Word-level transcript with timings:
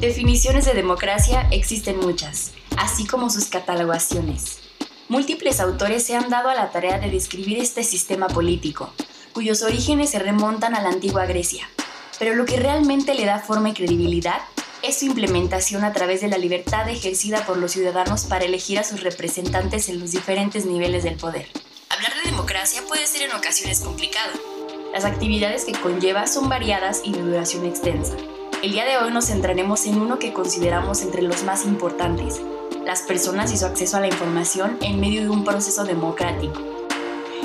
Definiciones 0.00 0.66
de 0.66 0.74
democracia 0.74 1.48
existen 1.50 1.98
muchas, 1.98 2.52
así 2.76 3.06
como 3.06 3.30
sus 3.30 3.46
catalogaciones. 3.46 4.58
Múltiples 5.08 5.58
autores 5.58 6.04
se 6.04 6.14
han 6.14 6.28
dado 6.28 6.50
a 6.50 6.54
la 6.54 6.70
tarea 6.70 6.98
de 6.98 7.10
describir 7.10 7.58
este 7.58 7.82
sistema 7.82 8.28
político, 8.28 8.92
cuyos 9.32 9.62
orígenes 9.62 10.10
se 10.10 10.18
remontan 10.18 10.74
a 10.74 10.82
la 10.82 10.90
antigua 10.90 11.24
Grecia. 11.24 11.70
Pero 12.18 12.34
lo 12.34 12.44
que 12.44 12.58
realmente 12.58 13.14
le 13.14 13.24
da 13.24 13.38
forma 13.38 13.70
y 13.70 13.72
credibilidad 13.72 14.42
es 14.82 14.98
su 14.98 15.06
implementación 15.06 15.82
a 15.82 15.94
través 15.94 16.20
de 16.20 16.28
la 16.28 16.36
libertad 16.36 16.86
ejercida 16.90 17.46
por 17.46 17.56
los 17.56 17.72
ciudadanos 17.72 18.24
para 18.24 18.44
elegir 18.44 18.78
a 18.78 18.84
sus 18.84 19.02
representantes 19.02 19.88
en 19.88 19.98
los 19.98 20.10
diferentes 20.10 20.66
niveles 20.66 21.04
del 21.04 21.16
poder. 21.16 21.48
Hablar 21.88 22.12
de 22.22 22.30
democracia 22.30 22.82
puede 22.86 23.06
ser 23.06 23.22
en 23.22 23.32
ocasiones 23.34 23.80
complicado. 23.80 24.32
Las 24.92 25.06
actividades 25.06 25.64
que 25.64 25.72
conlleva 25.72 26.26
son 26.26 26.50
variadas 26.50 27.00
y 27.02 27.12
de 27.12 27.22
duración 27.22 27.64
extensa. 27.64 28.14
El 28.62 28.72
día 28.72 28.86
de 28.86 28.96
hoy 28.96 29.12
nos 29.12 29.26
centraremos 29.26 29.84
en 29.84 30.00
uno 30.00 30.18
que 30.18 30.32
consideramos 30.32 31.02
entre 31.02 31.20
los 31.20 31.44
más 31.44 31.66
importantes, 31.66 32.40
las 32.86 33.02
personas 33.02 33.52
y 33.52 33.58
su 33.58 33.66
acceso 33.66 33.98
a 33.98 34.00
la 34.00 34.06
información 34.06 34.78
en 34.80 34.98
medio 34.98 35.20
de 35.20 35.28
un 35.28 35.44
proceso 35.44 35.84
democrático. 35.84 36.58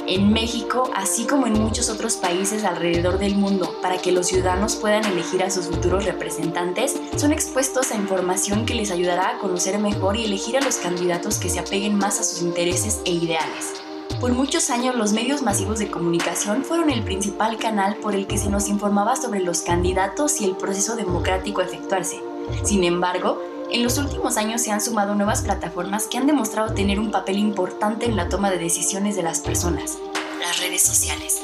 En 0.08 0.32
México, 0.32 0.90
así 0.96 1.28
como 1.28 1.48
en 1.48 1.60
muchos 1.60 1.90
otros 1.90 2.16
países 2.16 2.64
alrededor 2.64 3.20
del 3.20 3.36
mundo, 3.36 3.76
para 3.82 3.98
que 3.98 4.14
los 4.14 4.28
ciudadanos 4.28 4.78
puedan 4.78 5.04
elegir 5.06 5.44
a 5.44 5.52
sus 5.52 5.68
futuros 5.68 6.06
representantes, 6.06 6.96
son 7.18 7.34
expuestos 7.34 7.92
a 7.92 7.96
información 7.96 8.66
que 8.66 8.74
les 8.74 8.90
ayudará 8.90 9.32
a 9.32 9.38
conocer 9.38 9.78
mejor 9.80 10.16
y 10.16 10.26
elegir 10.26 10.58
a 10.58 10.62
los 10.62 10.78
candidatos 10.78 11.38
que 11.38 11.50
se 11.50 11.60
apeguen 11.60 11.98
más 11.98 12.20
a 12.22 12.24
sus 12.24 12.42
intereses 12.42 13.02
e 13.06 13.12
ideales. 13.12 13.81
Por 14.22 14.34
muchos 14.34 14.70
años 14.70 14.94
los 14.94 15.14
medios 15.14 15.42
masivos 15.42 15.80
de 15.80 15.90
comunicación 15.90 16.64
fueron 16.64 16.92
el 16.92 17.04
principal 17.04 17.58
canal 17.58 17.96
por 17.96 18.14
el 18.14 18.28
que 18.28 18.38
se 18.38 18.52
nos 18.52 18.70
informaba 18.70 19.16
sobre 19.16 19.40
los 19.40 19.62
candidatos 19.62 20.40
y 20.42 20.46
el 20.46 20.56
proceso 20.56 20.96
democrático 20.96 21.60
a 21.60 21.64
efectuarse. 21.64 22.22
Sin 22.64 22.84
embargo, 22.84 23.42
en 23.72 23.82
los 23.82 23.98
últimos 23.98 24.38
años 24.38 24.62
se 24.62 24.72
han 24.72 24.80
sumado 24.80 25.16
nuevas 25.16 25.42
plataformas 25.42 26.06
que 26.06 26.20
han 26.20 26.28
demostrado 26.28 26.76
tener 26.76 27.00
un 27.00 27.10
papel 27.10 27.40
importante 27.40 28.06
en 28.06 28.16
la 28.16 28.30
toma 28.30 28.52
de 28.52 28.60
decisiones 28.60 29.16
de 29.16 29.24
las 29.24 29.40
personas, 29.40 29.98
las 30.40 30.60
redes 30.60 30.84
sociales. 30.84 31.42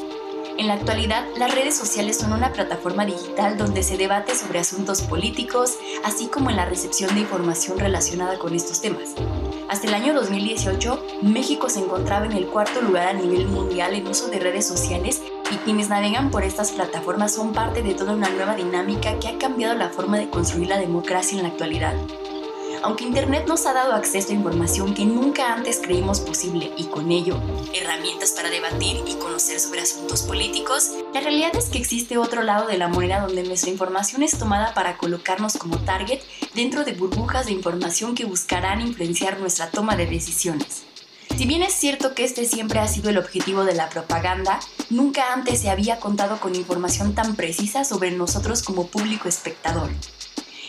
En 0.58 0.66
la 0.66 0.73
actualidad, 0.73 1.23
las 1.38 1.53
redes 1.53 1.77
sociales 1.77 2.17
son 2.17 2.33
una 2.33 2.52
plataforma 2.52 3.05
digital 3.05 3.58
donde 3.58 3.83
se 3.83 3.95
debate 3.95 4.33
sobre 4.33 4.58
asuntos 4.58 5.03
políticos, 5.03 5.77
así 6.03 6.27
como 6.27 6.50
en 6.50 6.55
la 6.55 6.66
recepción 6.66 7.13
de 7.13 7.22
información 7.22 7.77
relacionada 7.77 8.39
con 8.39 8.55
estos 8.55 8.81
temas. 8.81 9.13
Hasta 9.69 9.88
el 9.88 9.94
año 9.94 10.16
2018, 10.16 11.05
México 11.22 11.69
se 11.69 11.81
encontraba 11.81 12.25
en 12.25 12.31
el 12.31 12.47
cuarto 12.47 12.81
lugar 12.81 13.08
a 13.08 13.13
nivel 13.13 13.47
mundial 13.47 13.94
en 13.94 14.08
uso 14.08 14.30
de 14.30 14.39
redes 14.39 14.66
sociales 14.67 15.22
y 15.52 15.58
quienes 15.58 15.89
navegan 15.89 16.31
por 16.31 16.44
estas 16.44 16.72
plataformas 16.72 17.35
son 17.35 17.53
parte 17.53 17.83
de 17.83 17.94
toda 17.94 18.13
una 18.13 18.30
nueva 18.30 18.55
dinámica 18.55 19.19
que 19.19 19.28
ha 19.28 19.38
cambiado 19.38 19.75
la 19.75 19.89
forma 19.89 20.17
de 20.17 20.31
construir 20.31 20.69
la 20.69 20.80
democracia 20.80 21.38
en 21.38 21.44
la 21.44 21.50
actualidad. 21.50 21.94
Aunque 22.83 23.03
Internet 23.03 23.45
nos 23.47 23.65
ha 23.65 23.73
dado 23.73 23.93
acceso 23.93 24.29
a 24.29 24.35
información 24.35 24.93
que 24.93 25.05
nunca 25.05 25.53
antes 25.53 25.79
creímos 25.81 26.19
posible 26.19 26.71
y 26.77 26.85
con 26.85 27.11
ello 27.11 27.39
herramientas 27.73 28.31
para 28.31 28.49
debatir 28.49 29.03
y 29.07 29.15
conocer 29.15 29.59
sobre 29.59 29.81
asuntos 29.81 30.23
políticos, 30.23 30.91
la 31.13 31.21
realidad 31.21 31.55
es 31.55 31.65
que 31.65 31.79
existe 31.79 32.17
otro 32.17 32.43
lado 32.43 32.67
de 32.67 32.77
la 32.77 32.88
moneda 32.88 33.21
donde 33.21 33.43
nuestra 33.43 33.71
información 33.71 34.23
es 34.23 34.38
tomada 34.38 34.73
para 34.73 34.97
colocarnos 34.97 35.57
como 35.57 35.77
target 35.79 36.21
dentro 36.53 36.83
de 36.83 36.93
burbujas 36.93 37.47
de 37.47 37.53
información 37.53 38.15
que 38.15 38.25
buscarán 38.25 38.81
influenciar 38.81 39.39
nuestra 39.39 39.69
toma 39.69 39.95
de 39.95 40.05
decisiones. 40.05 40.83
Si 41.35 41.45
bien 41.45 41.61
es 41.61 41.73
cierto 41.73 42.15
que 42.15 42.23
este 42.23 42.45
siempre 42.45 42.79
ha 42.79 42.88
sido 42.88 43.09
el 43.09 43.17
objetivo 43.17 43.63
de 43.63 43.75
la 43.75 43.89
propaganda, 43.89 44.59
nunca 44.89 45.33
antes 45.33 45.61
se 45.61 45.69
había 45.69 45.99
contado 45.99 46.39
con 46.39 46.55
información 46.55 47.13
tan 47.13 47.35
precisa 47.35 47.83
sobre 47.83 48.11
nosotros 48.11 48.63
como 48.63 48.88
público 48.88 49.29
espectador. 49.29 49.91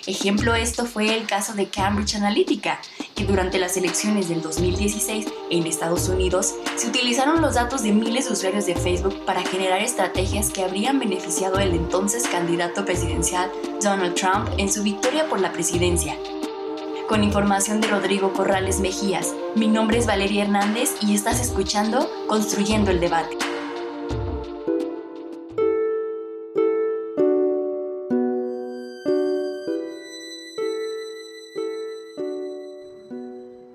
Ejemplo 0.09 0.55
esto 0.55 0.87
fue 0.87 1.15
el 1.15 1.27
caso 1.27 1.53
de 1.53 1.69
Cambridge 1.69 2.15
Analytica, 2.15 2.81
que 3.15 3.27
durante 3.27 3.59
las 3.59 3.77
elecciones 3.77 4.31
del 4.31 4.41
2016 4.41 5.27
en 5.51 5.67
Estados 5.67 6.09
Unidos 6.09 6.55
se 6.77 6.89
utilizaron 6.89 7.43
los 7.43 7.57
datos 7.57 7.83
de 7.83 7.93
miles 7.93 8.25
de 8.25 8.33
usuarios 8.33 8.65
de 8.65 8.75
Facebook 8.75 9.27
para 9.27 9.43
generar 9.43 9.83
estrategias 9.83 10.49
que 10.49 10.65
habrían 10.65 10.99
beneficiado 10.99 11.59
al 11.59 11.75
entonces 11.75 12.27
candidato 12.27 12.87
presidencial 12.87 13.53
Donald 13.83 14.15
Trump 14.15 14.49
en 14.57 14.73
su 14.73 14.83
victoria 14.83 15.29
por 15.29 15.41
la 15.41 15.53
presidencia. 15.53 16.17
Con 17.07 17.23
información 17.23 17.83
de 17.83 17.89
Rodrigo 17.89 18.33
Corrales 18.33 18.81
Mejías, 18.81 19.35
mi 19.57 19.69
nombre 19.69 19.99
es 19.99 20.07
Valeria 20.07 20.45
Hernández 20.45 20.95
y 21.03 21.15
estás 21.15 21.39
escuchando 21.39 22.11
Construyendo 22.29 22.91
el 22.91 23.01
Debate. 23.01 23.37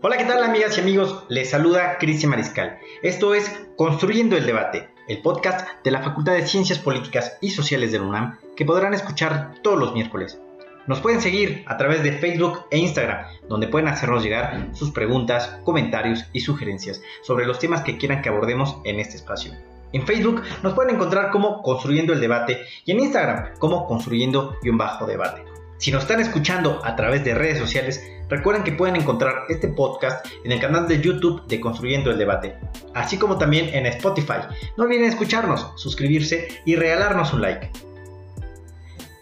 Hola, 0.06 0.18
¿qué 0.18 0.26
tal 0.26 0.44
amigas 0.44 0.78
y 0.78 0.82
amigos? 0.82 1.24
Les 1.30 1.52
saluda 1.52 1.98
Cristian 1.98 2.32
Mariscal. 2.32 2.78
Esto 3.04 3.34
es 3.34 3.50
Construyendo 3.78 4.36
el 4.36 4.46
Debate, 4.46 4.90
el 5.08 5.22
podcast 5.22 5.66
de 5.82 5.92
la 5.92 6.02
Facultad 6.02 6.34
de 6.34 6.46
Ciencias 6.46 6.78
Políticas 6.78 7.38
y 7.40 7.52
Sociales 7.52 7.94
de 7.94 8.00
la 8.00 8.08
UNAM 8.08 8.38
que 8.58 8.66
podrán 8.66 8.94
escuchar 8.94 9.54
todos 9.62 9.80
los 9.80 9.94
miércoles. 9.94 10.42
Nos 10.88 11.00
pueden 11.00 11.22
seguir 11.22 11.64
a 11.68 11.78
través 11.78 12.04
de 12.04 12.12
Facebook 12.12 12.66
e 12.70 12.80
Instagram, 12.80 13.28
donde 13.48 13.70
pueden 13.70 13.88
hacernos 13.88 14.22
llegar 14.22 14.72
sus 14.74 14.92
preguntas, 14.92 15.62
comentarios 15.64 16.26
y 16.34 16.42
sugerencias 16.42 17.02
sobre 17.22 17.46
los 17.46 17.60
temas 17.60 17.84
que 17.84 17.98
quieran 17.98 18.22
que 18.22 18.28
abordemos 18.28 18.80
en 18.84 19.00
este 19.00 19.16
espacio. 19.16 19.54
En 19.94 20.06
Facebook 20.06 20.42
nos 20.64 20.74
pueden 20.74 20.96
encontrar 20.96 21.32
como 21.32 21.62
Construyendo 21.62 22.12
el 22.12 22.20
Debate 22.20 22.60
y 22.84 22.92
en 22.92 23.00
Instagram 23.00 23.58
como 23.58 23.88
Construyendo-Debate. 23.88 25.53
Si 25.84 25.92
nos 25.92 26.04
están 26.04 26.22
escuchando 26.22 26.80
a 26.86 26.96
través 26.96 27.26
de 27.26 27.36
redes 27.36 27.60
sociales, 27.60 28.02
recuerden 28.30 28.64
que 28.64 28.72
pueden 28.72 28.96
encontrar 28.96 29.44
este 29.50 29.68
podcast 29.68 30.26
en 30.46 30.54
el 30.54 30.62
canal 30.62 30.88
de 30.88 31.02
YouTube 31.02 31.46
de 31.48 31.60
Construyendo 31.60 32.10
el 32.10 32.18
Debate, 32.18 32.56
así 32.94 33.18
como 33.18 33.38
también 33.38 33.68
en 33.74 33.86
Spotify. 33.88 34.48
No 34.78 34.86
olviden 34.86 35.04
escucharnos, 35.04 35.74
suscribirse 35.76 36.62
y 36.64 36.78
regalarnos 36.78 37.34
un 37.34 37.42
like. 37.42 37.70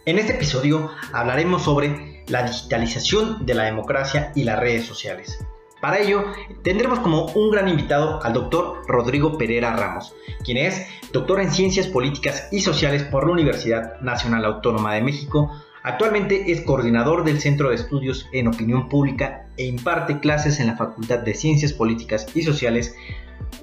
En 0.05 0.19
este 0.19 0.33
episodio 0.33 0.91
hablaremos 1.13 1.63
sobre 1.63 2.23
la 2.27 2.43
digitalización 2.43 3.43
de 3.43 3.55
la 3.55 3.63
democracia 3.63 4.31
y 4.35 4.43
las 4.43 4.59
redes 4.59 4.85
sociales. 4.85 5.39
Para 5.81 5.97
ello, 5.97 6.25
tendremos 6.61 6.99
como 6.99 7.25
un 7.25 7.49
gran 7.49 7.69
invitado 7.69 8.21
al 8.21 8.33
doctor 8.33 8.83
Rodrigo 8.87 9.35
Pereira 9.35 9.75
Ramos, 9.75 10.13
quien 10.43 10.57
es 10.57 10.85
doctor 11.11 11.41
en 11.41 11.49
Ciencias 11.49 11.87
Políticas 11.87 12.49
y 12.51 12.61
Sociales 12.61 13.01
por 13.01 13.25
la 13.25 13.33
Universidad 13.33 13.99
Nacional 14.01 14.45
Autónoma 14.45 14.93
de 14.93 15.01
México, 15.01 15.51
Actualmente 15.83 16.51
es 16.51 16.61
coordinador 16.61 17.23
del 17.23 17.41
Centro 17.41 17.69
de 17.69 17.75
Estudios 17.75 18.29
en 18.33 18.47
Opinión 18.47 18.87
Pública 18.87 19.47
e 19.57 19.65
imparte 19.65 20.19
clases 20.19 20.59
en 20.59 20.67
la 20.67 20.77
Facultad 20.77 21.19
de 21.19 21.33
Ciencias 21.33 21.73
Políticas 21.73 22.27
y 22.35 22.43
Sociales. 22.43 22.95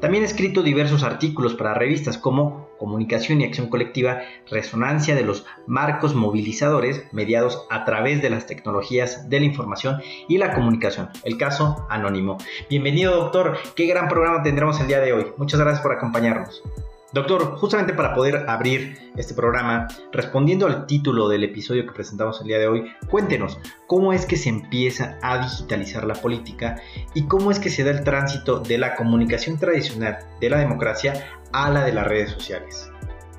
También 0.01 0.25
ha 0.25 0.27
escrito 0.27 0.65
diversos 0.65 1.05
artículos 1.05 1.55
para 1.55 1.75
revistas 1.75 2.19
como 2.19 2.69
Comunicación 2.77 3.41
y 3.41 3.45
Acción 3.45 3.69
Colectiva, 3.69 4.21
Resonancia 4.51 5.15
de 5.15 5.23
los 5.23 5.47
Marcos 5.69 6.17
Movilizadores 6.17 7.05
mediados 7.13 7.67
a 7.71 7.85
través 7.85 8.21
de 8.21 8.31
las 8.31 8.47
tecnologías 8.47 9.29
de 9.29 9.39
la 9.39 9.47
información 9.47 10.01
y 10.29 10.39
la 10.39 10.55
comunicación, 10.55 11.11
el 11.23 11.39
caso 11.39 11.87
anónimo. 11.89 12.39
Bienvenido 12.69 13.15
doctor, 13.15 13.59
qué 13.77 13.87
gran 13.87 14.09
programa 14.09 14.43
tendremos 14.43 14.81
el 14.81 14.89
día 14.89 15.01
de 15.01 15.13
hoy. 15.13 15.27
Muchas 15.37 15.61
gracias 15.61 15.83
por 15.83 15.93
acompañarnos. 15.93 16.63
Doctor, 17.11 17.57
justamente 17.57 17.95
para 17.95 18.13
poder 18.13 18.45
abrir 18.51 19.13
este 19.17 19.33
programa, 19.33 19.89
respondiendo 20.13 20.67
al 20.67 20.85
título 20.85 21.27
del 21.27 21.43
episodio 21.43 21.87
que 21.87 21.93
presentamos 21.93 22.39
el 22.43 22.49
día 22.49 22.59
de 22.59 22.69
hoy, 22.69 22.93
cuéntenos 23.09 23.59
cómo 23.87 24.13
es 24.13 24.27
que 24.27 24.37
se 24.37 24.51
empieza 24.51 25.19
a 25.23 25.39
digitalizar 25.39 26.05
la 26.05 26.13
política 26.13 26.77
y 27.15 27.27
cómo 27.27 27.51
es 27.51 27.59
que 27.59 27.71
se 27.71 27.83
da 27.83 27.93
el 27.93 28.05
tránsito 28.05 28.61
de 28.61 28.77
la 28.77 28.95
comunicación 28.95 29.59
tradicional 29.59 30.19
de 30.39 30.51
la 30.51 30.59
democracia 30.59 31.15
a 31.53 31.71
la 31.71 31.83
de 31.83 31.95
las 31.95 32.07
redes 32.07 32.31
sociales. 32.31 32.91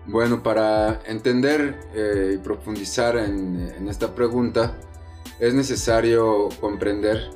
Bueno, 0.07 0.41
para 0.41 1.01
entender 1.05 1.79
eh, 1.93 2.31
y 2.33 2.37
profundizar 2.39 3.17
en, 3.17 3.71
en 3.77 3.87
esta 3.87 4.15
pregunta, 4.15 4.79
es 5.39 5.53
necesario 5.53 6.49
comprender 6.59 7.29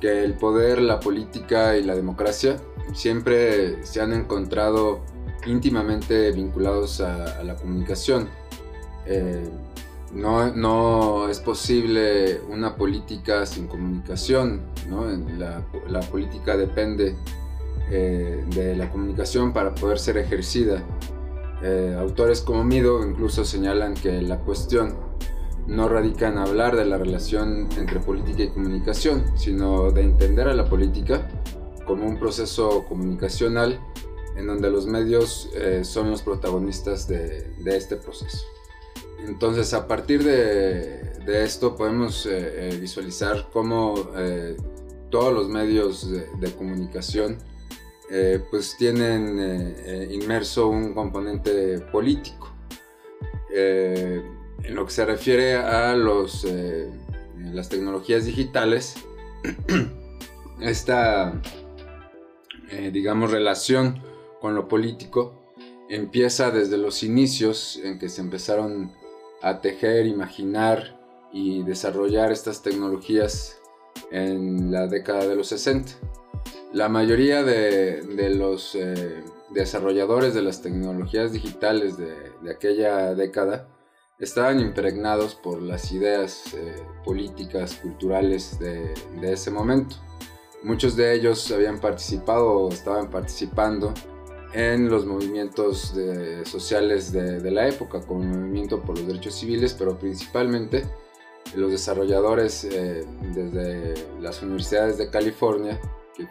que 0.00 0.24
el 0.24 0.34
poder, 0.34 0.82
la 0.82 0.98
política 0.98 1.76
y 1.76 1.84
la 1.84 1.94
democracia 1.94 2.56
siempre 2.92 3.84
se 3.84 4.00
han 4.00 4.12
encontrado 4.12 5.04
íntimamente 5.46 6.30
vinculados 6.32 7.00
a, 7.00 7.42
la 7.42 7.56
comunicación. 7.56 8.28
eh, 9.06 9.48
no, 10.12 10.52
no, 10.52 11.28
es 11.28 11.38
posible 11.38 12.40
una 12.48 12.74
política 12.74 13.46
sin 13.46 13.68
comunicación, 13.68 14.62
¿no? 14.88 15.06
la, 15.38 15.64
la, 15.88 16.00
política 16.00 16.56
depende 16.56 17.14
eh, 17.92 18.44
de 18.54 18.76
la 18.76 18.90
comunicación 18.90 19.52
para 19.52 19.74
poder 19.74 19.98
ser 19.98 20.16
ejercida. 20.16 20.82
Eh, 21.62 21.96
autores 21.98 22.40
como 22.40 22.64
Mido 22.64 23.04
incluso 23.04 23.44
señalan 23.44 23.94
que 23.94 24.22
la 24.22 24.38
cuestión 24.38 24.94
no 25.66 25.88
radica 25.88 26.28
en 26.28 26.38
hablar 26.38 26.74
de 26.74 26.84
la 26.84 26.98
relación 26.98 27.68
entre 27.76 28.00
política 28.00 28.44
y 28.44 28.48
comunicación, 28.48 29.24
sino 29.36 29.90
de 29.90 30.02
entender 30.02 30.48
a 30.48 30.54
la 30.54 30.64
política 30.66 31.28
como 31.84 32.06
un 32.06 32.16
proceso 32.16 32.84
comunicacional 32.88 33.80
en 34.36 34.46
donde 34.46 34.70
los 34.70 34.86
medios 34.86 35.50
eh, 35.54 35.84
son 35.84 36.10
los 36.10 36.22
protagonistas 36.22 37.06
de, 37.08 37.52
este 37.64 37.96
proceso. 37.96 38.46
Entonces, 39.26 39.74
a 39.74 39.86
partir 39.86 40.24
de, 40.24 41.18
de 41.24 41.44
esto 41.44 41.76
podemos 41.76 42.26
eh, 42.26 42.30
eh, 42.70 42.78
visualizar 42.80 43.48
cómo 43.52 44.10
todos 45.10 45.34
los 45.34 45.48
medios 45.48 46.10
de, 46.10 46.26
de 46.38 46.52
comunicación 46.54 47.38
pues 48.50 48.76
tienen 48.76 49.38
inmerso 50.10 50.68
un 50.68 50.94
componente 50.94 51.78
político. 51.92 52.52
en 53.52 54.74
lo 54.74 54.84
que 54.84 54.90
se 54.90 55.04
refiere 55.04 55.54
a 55.54 55.94
los, 55.94 56.44
las 57.38 57.68
tecnologías 57.68 58.24
digitales, 58.24 58.96
esta, 60.60 61.40
digamos, 62.92 63.30
relación 63.30 64.02
con 64.40 64.54
lo 64.54 64.68
político 64.68 65.34
empieza 65.88 66.50
desde 66.50 66.78
los 66.78 67.02
inicios 67.02 67.78
en 67.82 67.98
que 67.98 68.08
se 68.08 68.20
empezaron 68.20 68.92
a 69.42 69.60
tejer, 69.60 70.06
imaginar 70.06 70.98
y 71.32 71.62
desarrollar 71.64 72.30
estas 72.32 72.62
tecnologías 72.62 73.60
en 74.10 74.70
la 74.70 74.86
década 74.86 75.26
de 75.26 75.34
los 75.34 75.48
60. 75.48 75.92
La 76.72 76.88
mayoría 76.88 77.42
de, 77.42 78.04
los 78.36 78.76
eh, 78.76 79.24
desarrolladores 79.50 80.34
de 80.34 80.42
las 80.42 80.62
tecnologías 80.62 81.32
digitales 81.32 81.96
de, 81.96 82.14
aquella 82.48 83.14
década 83.14 83.68
estaban 84.20 84.60
impregnados 84.60 85.34
por 85.34 85.60
las 85.60 85.90
ideas 85.90 86.54
eh, 86.54 86.76
políticas, 87.04 87.74
culturales 87.74 88.58
de, 88.60 88.94
ese 89.22 89.50
momento. 89.50 89.96
Muchos 90.62 90.94
de 90.94 91.14
ellos 91.14 91.50
habían 91.50 91.80
participado 91.80 92.52
o 92.52 92.68
estaban 92.68 93.10
participando 93.10 93.92
en 94.52 94.88
los 94.88 95.06
movimientos 95.06 95.94
sociales 96.44 97.12
de, 97.12 97.50
la 97.50 97.68
época, 97.68 98.00
como 98.00 98.22
el 98.22 98.28
movimiento 98.28 98.82
por 98.82 98.98
los 98.98 99.06
derechos 99.06 99.34
civiles, 99.34 99.74
pero 99.78 99.98
principalmente 99.98 100.84
los 101.54 101.72
desarrolladores 101.72 102.64
eh, 102.64 103.04
desde 103.34 103.94
las 104.20 104.42
universidades 104.42 104.98
de 104.98 105.10
California, 105.10 105.80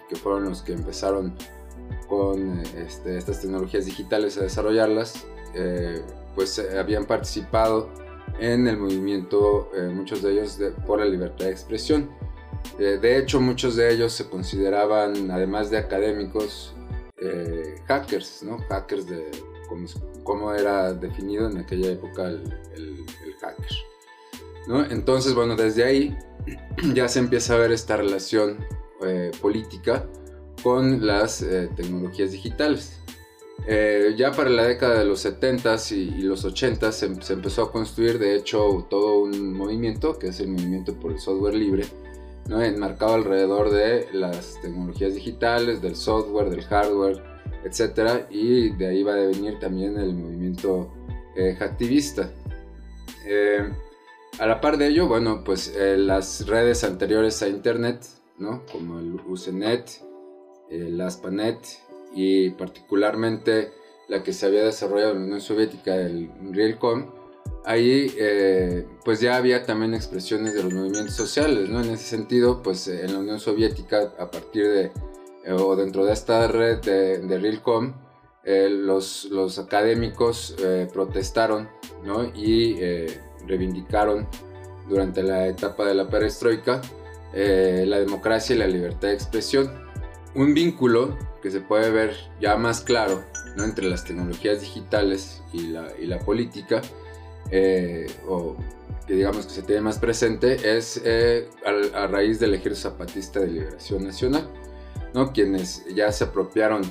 que, 0.08 0.16
fueron 0.16 0.46
los 0.46 0.62
que 0.62 0.74
empezaron 0.74 1.36
con 2.08 2.60
este, 2.78 3.18
estas 3.18 3.42
tecnologías 3.42 3.86
digitales 3.86 4.38
a 4.38 4.42
desarrollarlas, 4.42 5.26
eh, 5.56 6.02
pues 6.36 6.60
eh, 6.60 6.78
habían 6.78 7.06
participado 7.06 7.90
en 8.40 8.68
el 8.68 8.78
movimiento, 8.78 9.70
muchos 9.92 10.22
de 10.22 10.34
ellos 10.34 10.60
por 10.86 11.00
la 11.00 11.06
libertad 11.06 11.46
de 11.46 11.52
expresión. 11.52 12.10
de 12.78 13.18
hecho, 13.18 13.42
muchos 13.42 13.76
de 13.76 13.92
ellos 13.92 14.14
se 14.14 14.30
consideraban, 14.30 15.32
además 15.32 15.72
de 15.72 15.80
académicos, 15.80 16.74
eh, 17.22 17.76
hackers, 17.88 18.44
¿no? 18.44 18.58
Hackers 18.70 19.06
de 19.08 19.30
cómo, 20.24 20.54
era 20.54 20.94
definido 20.94 21.50
en 21.50 21.58
aquella 21.58 21.92
época 21.92 22.28
el, 22.28 23.06
hacker. 23.40 24.92
Entonces, 24.92 25.34
bueno, 25.34 25.56
desde 25.56 25.84
ahí 25.84 26.18
ya 26.94 27.08
se 27.08 27.20
empieza 27.20 27.56
a 27.56 27.58
ver 27.58 27.72
esta 27.72 27.98
relación 27.98 28.58
eh, 29.04 29.32
política 29.42 30.06
con 30.64 31.06
las 31.06 31.42
eh, 31.42 31.70
tecnologías 31.76 32.32
digitales. 32.32 33.00
ya 34.16 34.32
para 34.32 34.50
la 34.50 34.66
década 34.66 35.00
de 35.00 35.06
los 35.06 35.26
70s 35.26 35.92
y, 35.92 36.22
los 36.22 36.46
80s 36.46 36.92
se, 36.92 37.22
se, 37.22 37.34
empezó 37.34 37.64
a 37.64 37.72
construir, 37.72 38.18
de 38.18 38.36
hecho, 38.36 38.88
todo 38.90 39.20
un 39.20 39.54
movimiento, 39.54 40.18
que 40.18 40.28
es 40.28 40.40
el 40.40 40.50
movimiento 40.50 40.94
por 41.00 41.12
el 41.12 41.20
software 41.20 41.56
libre, 41.56 41.86
enmarcado 42.52 43.14
alrededor 43.14 43.70
de 43.70 44.08
las 44.14 44.60
tecnologías 44.62 45.14
digitales, 45.14 45.82
del 45.82 45.96
software, 45.96 46.50
del 46.50 46.64
hardware, 46.64 47.22
etc. 47.64 48.26
Y 48.30 48.72
de 48.72 48.88
ahí 48.88 49.04
va 49.04 49.14
a 49.14 49.18
venir 49.18 49.60
también 49.60 49.98
el 49.98 50.14
movimiento 50.14 50.92
eh, 51.36 51.56
hacktivista. 51.60 52.32
Eh, 53.26 53.70
a 54.40 54.48
la 54.48 54.62
par 54.62 54.78
de 54.78 54.88
ello, 54.88 55.08
bueno, 55.08 55.44
pues 55.44 55.76
eh, 55.76 55.98
las 55.98 56.48
redes 56.48 56.84
anteriores 56.84 57.42
a 57.44 57.48
Internet, 57.48 58.06
¿no? 58.38 58.64
como 58.72 59.00
el 59.00 59.20
Usenet, 59.28 60.02
el 60.70 61.00
ASPANET 61.02 61.60
y 62.16 62.52
particularmente 62.52 63.72
la 64.08 64.24
que 64.24 64.34
se 64.34 64.46
había 64.46 64.64
desarrollado 64.64 65.12
en 65.12 65.20
la 65.20 65.26
Unión 65.26 65.42
Soviética, 65.42 65.96
el 65.96 66.32
Realcom, 66.52 67.19
ahí 67.66 68.14
eh, 68.18 68.86
pues 69.04 69.20
ya 69.20 69.36
había 69.36 69.66
también 69.66 69.94
expresiones 69.94 70.54
de 70.54 70.64
los 70.64 70.74
movimientos 70.74 71.16
sociales, 71.16 71.70
¿no? 71.70 71.82
En 71.82 71.92
ese 71.92 72.06
sentido, 72.06 72.62
pues 72.64 72.88
eh, 72.88 73.06
en 73.06 73.14
la 73.14 73.20
Unión 73.20 73.40
Soviética, 73.40 74.14
a 74.18 74.30
partir 74.30 74.68
de, 74.68 74.92
eh, 75.46 75.54
o 75.54 75.76
dentro 75.76 76.06
de 76.06 76.14
esta 76.14 76.48
red 76.48 76.80
de, 76.80 77.40
Realcom, 77.40 77.94
los, 78.44 79.26
los, 79.26 79.60
académicos 79.60 80.56
protestaron, 80.92 81.70
¿no? 82.04 82.24
Y 82.24 82.80
reivindicaron 83.46 84.28
durante 84.88 85.22
la 85.22 85.46
etapa 85.46 85.86
de 85.86 85.94
la 85.94 86.10
perestroika 86.10 86.82
la 87.32 88.00
democracia 88.00 88.56
y 88.56 88.60
la 88.60 88.66
libertad 88.66 89.10
de 89.10 89.14
expresión. 89.14 89.72
Un 90.34 90.56
vínculo 90.56 91.16
que 91.44 91.52
se 91.52 91.62
puede 91.62 91.92
ver 91.92 92.16
ya 92.42 92.56
más 92.56 92.82
claro 92.82 93.24
¿no? 93.56 93.66
entre 93.66 93.88
las 93.88 94.04
tecnologías 94.04 94.62
digitales 94.62 95.44
y 95.54 95.68
la, 95.68 95.88
y 96.00 96.08
la 96.08 96.18
política 96.18 96.82
eh, 97.52 98.08
o 98.28 98.56
que 99.08 99.16
digamos 99.16 99.48
que 99.48 99.54
se 99.54 99.64
tiene 99.64 99.82
más 99.82 99.98
presente, 99.98 100.78
es 100.78 101.02
eh, 101.04 101.50
a, 101.96 102.08
raíz 102.08 102.40
del 102.40 102.54
Ejército 102.54 102.90
Zapatista 102.90 103.40
de 103.40 103.48
Liberación 103.48 104.04
Nacional, 104.04 104.48
¿no? 105.14 105.34
quienes 105.34 105.84
ya 105.96 106.12
se 106.12 106.26
apropiaron 106.26 106.82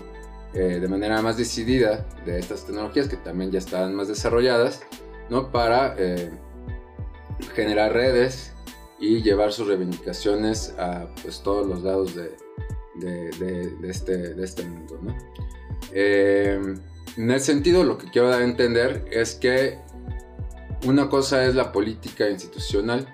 eh, 0.55 0.81
de 0.81 0.89
manera 0.89 1.23
más 1.23 1.37
decidida 1.37 2.07
de 2.27 2.39
estas 2.39 2.67
tecnologías 2.67 3.09
que 3.09 3.17
también 3.17 3.53
ya 3.53 3.59
estaban 3.59 3.95
más 3.95 4.09
desarrolladas, 4.09 4.81
¿no? 5.31 5.53
para 5.53 5.95
generar 7.55 7.93
redes 7.93 8.53
y 8.99 9.23
llevar 9.23 9.53
sus 9.53 9.69
reivindicaciones 9.69 10.75
a 10.77 11.07
pues, 11.23 11.41
todos 11.43 11.69
los 11.69 11.85
lados 11.85 12.17
de, 12.17 12.33
de, 12.97 13.31
de, 13.81 13.91
este, 13.91 14.35
de 14.35 14.45
este 14.45 14.65
mundo. 14.65 14.99
¿no? 15.03 15.15
en 17.19 17.31
ese 17.33 17.47
sentido, 17.47 17.85
lo 17.85 17.99
que 17.99 18.11
quiero 18.11 18.29
dar 18.29 18.43
a 18.43 18.45
entender 18.45 19.05
es 19.11 19.35
que 19.35 19.79
una 20.89 21.11
cosa 21.11 21.45
es 21.45 21.55
la 21.55 21.71
política 21.71 22.31
institucional 22.31 23.07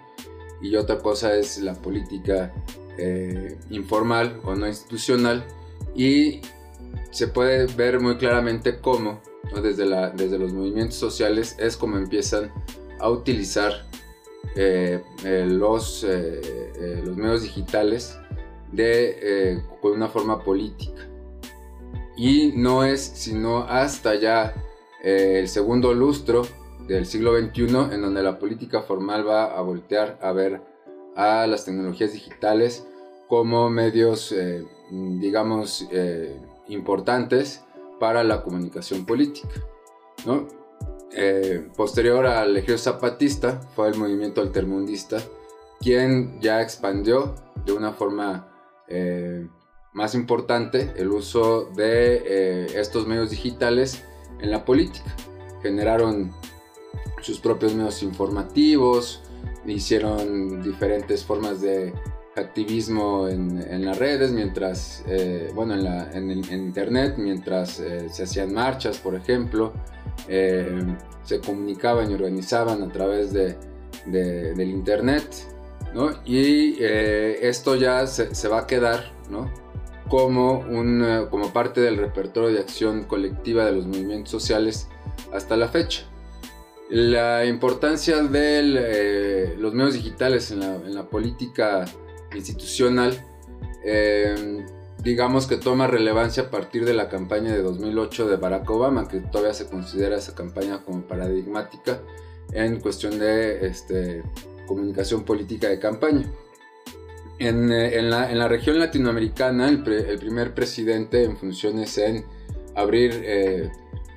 y 0.62 0.76
otra 0.76 0.98
cosa 0.98 1.34
es 1.34 1.58
la 1.58 1.74
política 1.74 2.54
eh, 2.96 3.58
informal 3.70 4.40
o 4.44 4.54
no 4.54 4.68
institucional 4.68 5.44
y 5.96 6.40
se 7.10 7.26
puede 7.26 7.66
ver 7.66 8.00
muy 8.00 8.16
claramente 8.16 8.78
cómo 8.80 9.20
desde, 9.60 9.86
desde 10.14 10.38
los 10.38 10.52
movimientos 10.52 10.96
sociales 10.96 11.56
es 11.58 11.76
como 11.76 11.98
empiezan 11.98 12.52
a 13.00 13.10
utilizar 13.10 13.72
eh, 14.54 15.02
eh, 15.24 15.46
los, 15.48 16.06
los 17.04 17.16
medios 17.16 17.42
digitales 17.42 18.16
de, 18.70 19.60
con 19.82 19.92
una 19.92 20.08
forma 20.08 20.42
política. 20.42 21.08
Y 22.16 22.52
no 22.54 22.84
es 22.84 23.00
sino 23.00 23.64
hasta 23.64 24.14
ya 24.14 24.54
el 25.02 25.48
segundo 25.48 25.92
lustro 25.92 26.46
del 26.86 27.06
siglo 27.06 27.38
XXI 27.38 27.62
en 27.92 28.02
donde 28.02 28.22
la 28.22 28.38
política 28.38 28.82
formal 28.82 29.26
va 29.26 29.44
a 29.44 29.60
voltear 29.62 30.18
a 30.20 30.32
ver 30.32 30.60
a 31.16 31.46
las 31.46 31.64
tecnologías 31.64 32.12
digitales 32.12 32.86
como 33.28 33.70
medios, 33.70 34.32
eh, 34.32 34.64
digamos, 34.90 35.86
eh, 35.90 36.38
importantes 36.68 37.62
para 37.98 38.22
la 38.24 38.42
comunicación 38.42 39.06
política. 39.06 39.48
¿no? 40.26 40.46
Eh, 41.12 41.68
posterior 41.76 42.26
al 42.26 42.56
ejército 42.56 42.92
zapatista 42.92 43.60
fue 43.74 43.88
el 43.88 43.96
movimiento 43.96 44.40
altermundista 44.40 45.18
quien 45.80 46.40
ya 46.40 46.62
expandió 46.62 47.34
de 47.64 47.72
una 47.72 47.92
forma 47.92 48.50
más 49.92 50.14
importante 50.14 50.92
el 50.96 51.08
uso 51.08 51.70
de 51.76 52.66
estos 52.78 53.06
medios 53.06 53.30
digitales 53.30 54.02
en 54.40 54.50
la 54.50 54.64
política. 54.64 55.14
Generaron 55.62 56.32
sus 57.24 57.40
propios 57.40 57.74
medios 57.74 58.02
informativos, 58.02 59.22
hicieron 59.66 60.62
diferentes 60.62 61.24
formas 61.24 61.62
de 61.62 61.94
activismo 62.36 63.28
en, 63.28 63.84
las 63.84 63.98
redes, 63.98 64.30
mientras, 64.30 65.02
eh, 65.06 65.50
bueno, 65.54 65.74
en, 65.74 65.84
la, 65.84 66.10
internet, 66.54 67.14
mientras 67.16 67.80
eh, 67.80 68.08
se 68.10 68.24
hacían 68.24 68.52
marchas, 68.52 68.98
por 68.98 69.14
ejemplo, 69.14 69.72
eh, 70.28 70.84
se 71.22 71.40
comunicaban 71.40 72.10
y 72.10 72.14
organizaban 72.14 72.82
a 72.82 72.92
través 72.92 73.32
de, 73.32 73.56
del 74.04 74.68
internet, 74.68 75.24
¿no? 75.94 76.10
Y 76.26 76.76
esto 76.82 77.76
ya 77.76 78.06
se, 78.06 78.34
se, 78.34 78.48
va 78.48 78.60
a 78.60 78.66
quedar, 78.66 79.12
¿no? 79.30 79.50
Como, 80.08 80.58
un, 80.58 81.26
como 81.30 81.54
parte 81.54 81.80
del 81.80 81.96
repertorio 81.96 82.52
de 82.52 82.60
acción 82.60 83.04
colectiva 83.04 83.64
de 83.64 83.72
los 83.72 83.86
movimientos 83.86 84.30
sociales 84.30 84.88
hasta 85.32 85.56
la 85.56 85.68
fecha. 85.68 86.04
La 86.90 87.44
importancia 87.46 88.22
de 88.22 89.54
los 89.58 89.72
medios 89.74 89.94
digitales 89.94 90.50
en 90.50 90.60
la, 90.60 90.74
en 90.76 90.94
la 90.94 91.08
política 91.08 91.86
institucional, 92.34 93.24
eh, 93.84 94.64
digamos 95.02 95.46
que 95.46 95.56
toma 95.56 95.86
relevancia 95.86 96.44
a 96.44 96.50
partir 96.50 96.84
de 96.84 96.94
la 96.94 97.08
campaña 97.08 97.52
de 97.52 97.62
2008 97.62 98.28
de 98.28 98.36
Barack 98.36 98.68
Obama, 98.70 99.08
que 99.08 99.20
todavía 99.20 99.54
se 99.54 99.66
considera 99.66 100.16
esa 100.16 100.34
campaña 100.34 100.82
como 100.84 101.02
paradigmática 101.02 102.00
en 102.52 102.80
cuestión 102.80 103.18
de 103.18 103.66
este, 103.66 104.22
comunicación 104.66 105.24
política 105.24 105.68
de 105.68 105.78
campaña. 105.78 106.30
En, 107.38 107.72
eh, 107.72 108.00
la, 108.02 108.48
región 108.48 108.78
latinoamericana, 108.78 109.68
el, 109.68 109.82
primer 109.82 110.54
presidente 110.54 111.24
en 111.24 111.36
funciones 111.36 111.98
en 111.98 112.24
abrir 112.74 113.22
eh, 113.24 113.72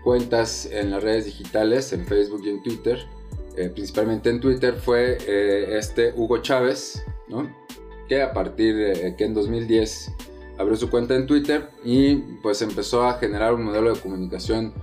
cuentas 0.08 0.70
en 0.72 0.90
las 0.92 1.04
redes 1.04 1.26
digitales, 1.26 1.92
en 1.92 2.06
Facebook 2.06 2.42
y 2.46 2.50
en 2.52 2.64
Twitter, 2.64 3.06
principalmente 3.74 4.30
en 4.30 4.40
Twitter, 4.40 4.76
fue 4.76 5.18
este 5.78 6.14
Hugo 6.16 6.38
Chávez, 6.38 7.04
que 8.08 8.22
a 8.22 8.32
partir 8.32 8.74
de 8.78 9.16
que 9.18 9.26
en 9.26 9.34
2010 9.34 10.14
abrió 10.58 10.78
su 10.78 10.90
cuenta 10.90 11.14
en 11.14 11.28
Twitter 11.28 11.72
y 11.84 12.16
pues 12.42 12.62
empezó 12.62 13.04
a 13.04 13.16
generar 13.16 13.54
un 13.54 13.64
modelo 13.64 13.94
de 13.94 14.00
comunicación 14.00 14.74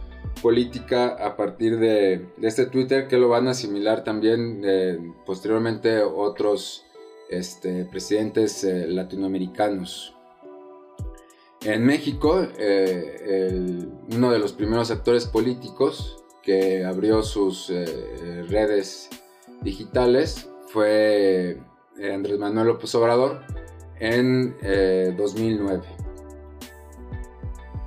política 0.42 1.16
a 1.18 1.36
partir 1.36 1.78
de, 1.78 2.26
este 2.42 2.66
Twitter 2.66 3.08
que 3.08 3.16
lo 3.16 3.30
van 3.30 3.48
a 3.48 3.52
asimilar 3.52 4.04
también 4.04 4.60
eh, 4.62 4.98
posteriormente 5.24 6.02
otros 6.02 6.84
este, 7.30 7.86
presidentes 7.86 8.62
eh, 8.62 8.86
latinoamericanos. 8.86 10.14
En 11.64 11.84
México, 11.84 12.46
eh, 12.58 13.86
uno 14.14 14.30
de 14.30 14.38
los 14.38 14.52
primeros 14.52 14.90
actores 14.90 15.26
políticos 15.26 16.22
que 16.42 16.84
abrió 16.84 17.22
sus 17.22 17.68
redes 18.48 19.08
digitales 19.62 20.48
fue 20.68 21.58
eh, 21.98 22.12
Andrés 22.12 22.38
Manuel 22.38 22.66
López 22.66 22.94
Obrador 22.94 23.40
en 24.00 24.56
2009. 25.16 25.82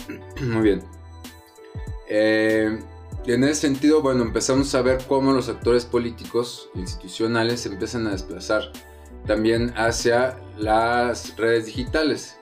Eh, 0.10 0.42
Muy 0.42 0.62
bien. 0.62 0.84
Eh, 2.08 2.80
en 3.26 3.44
ese 3.44 3.56
sentido, 3.56 4.02
bueno, 4.02 4.24
empezamos 4.24 4.74
a 4.74 4.82
ver 4.82 5.00
cómo 5.08 5.34
los 5.34 5.50
actores 5.50 5.84
políticos 5.86 6.70
institucionales 6.76 7.62
se 7.62 7.70
empiezan 7.70 8.08
a 8.08 8.12
desplazar 8.12 8.72
también 9.26 9.74
hacia 9.76 10.40
las 10.58 11.36
redes 11.36 11.66
digitales. 11.66 12.37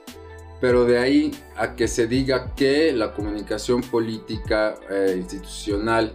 Pero 0.62 0.85
de 0.85 0.97
ahí 0.97 1.31
a 1.57 1.75
que 1.75 1.88
se 1.88 2.07
diga 2.07 2.53
que 2.55 2.91
la 2.93 3.13
comunicación 3.13 3.81
política 3.81 4.75
institucional 5.15 6.13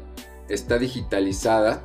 está 0.49 0.78
digitalizada, 0.78 1.82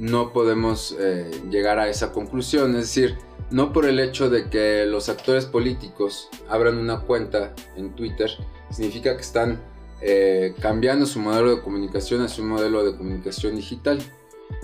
no 0.00 0.32
podemos 0.32 0.96
eh, 0.98 1.30
llegar 1.50 1.78
a 1.78 1.88
esa 1.88 2.10
conclusión. 2.10 2.74
Es 2.74 2.82
decir, 2.82 3.16
no 3.50 3.72
por 3.72 3.84
el 3.84 4.00
hecho 4.00 4.30
de 4.30 4.48
que 4.48 4.86
los 4.86 5.08
actores 5.08 5.44
políticos 5.44 6.28
abran 6.48 6.78
una 6.78 7.00
cuenta 7.00 7.54
en 7.76 7.94
Twitter, 7.94 8.30
significa 8.70 9.14
que 9.14 9.22
están 9.22 9.60
eh, 10.00 10.54
cambiando 10.60 11.04
su 11.04 11.20
modelo 11.20 11.54
de 11.54 11.62
comunicación 11.62 12.22
a 12.22 12.28
su 12.28 12.42
modelo 12.42 12.84
de 12.84 12.96
comunicación 12.96 13.56
digital. 13.56 14.00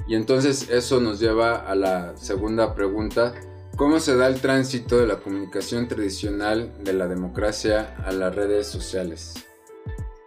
Y 0.09 0.15
entonces 0.15 0.71
eso 0.71 1.01
nos 1.01 1.21
lleva 1.21 1.57
a 1.57 1.75
la 1.75 2.17
segunda 2.17 2.75
pregunta. 2.75 3.35
¿Cómo 3.77 4.01
se 4.01 4.17
da 4.17 4.27
el 4.27 4.41
tránsito 4.41 4.97
de 4.97 5.07
la 5.07 5.17
comunicación 5.17 5.87
tradicional 5.87 6.73
de 6.83 6.95
la 6.95 7.09
democracia 7.09 7.95
a 8.07 8.11
las 8.11 8.35
redes 8.35 8.67
sociales? 8.67 9.35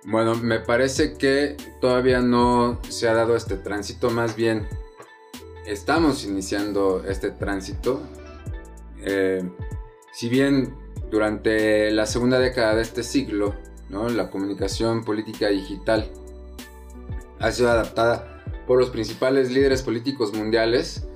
Bueno, 0.06 0.36
me 0.36 0.60
parece 0.60 1.16
que 1.16 1.58
todavía 1.82 2.22
no 2.22 2.80
se 2.90 3.10
ha 3.10 3.16
dado 3.16 3.36
este 3.36 3.56
tránsito, 3.58 4.12
más 4.12 4.36
bien 4.36 4.68
estamos 5.66 6.26
iniciando 6.26 7.04
este 7.08 7.32
tránsito. 7.32 8.04
Eh, 9.02 9.42
si 10.14 10.30
bien 10.30 10.76
durante 11.10 11.90
la 11.90 12.06
segunda 12.06 12.38
década 12.38 12.76
de 12.76 12.84
este 12.84 13.02
siglo, 13.02 13.56
la 13.90 14.30
comunicación 14.30 15.04
política 15.04 15.48
digital 15.48 16.08
ha 17.40 17.52
sido 17.52 17.72
adaptada 17.72 18.44
por 18.68 18.78
los 18.78 18.92
principales 18.92 19.50
líderes 19.50 19.82
políticos 19.82 20.36
mundiales 20.36 21.09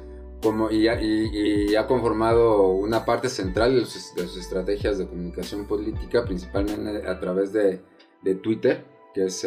como, 0.44 0.70
y, 0.70 0.88
ha 0.88 1.88
conformado 1.88 2.68
una 2.68 3.06
parte 3.06 3.30
central 3.30 3.80
de 3.80 3.86
sus, 3.86 4.38
estrategias 4.38 4.98
de 4.98 5.08
comunicación 5.08 5.66
política, 5.66 6.26
principalmente 6.26 7.08
a 7.08 7.20
través 7.20 7.54
de, 7.54 7.82
Twitter, 8.42 8.86
que 9.14 9.26
es 9.26 9.44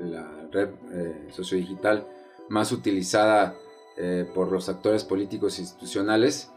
la 0.00 0.48
red 0.50 0.70
eh, 0.92 1.28
sociodigital 1.30 2.06
más 2.48 2.72
utilizada 2.72 3.56
eh, 3.96 4.28
por 4.34 4.50
los 4.50 4.68
actores 4.68 5.04
políticos 5.04 5.58
institucionales, 5.58 6.50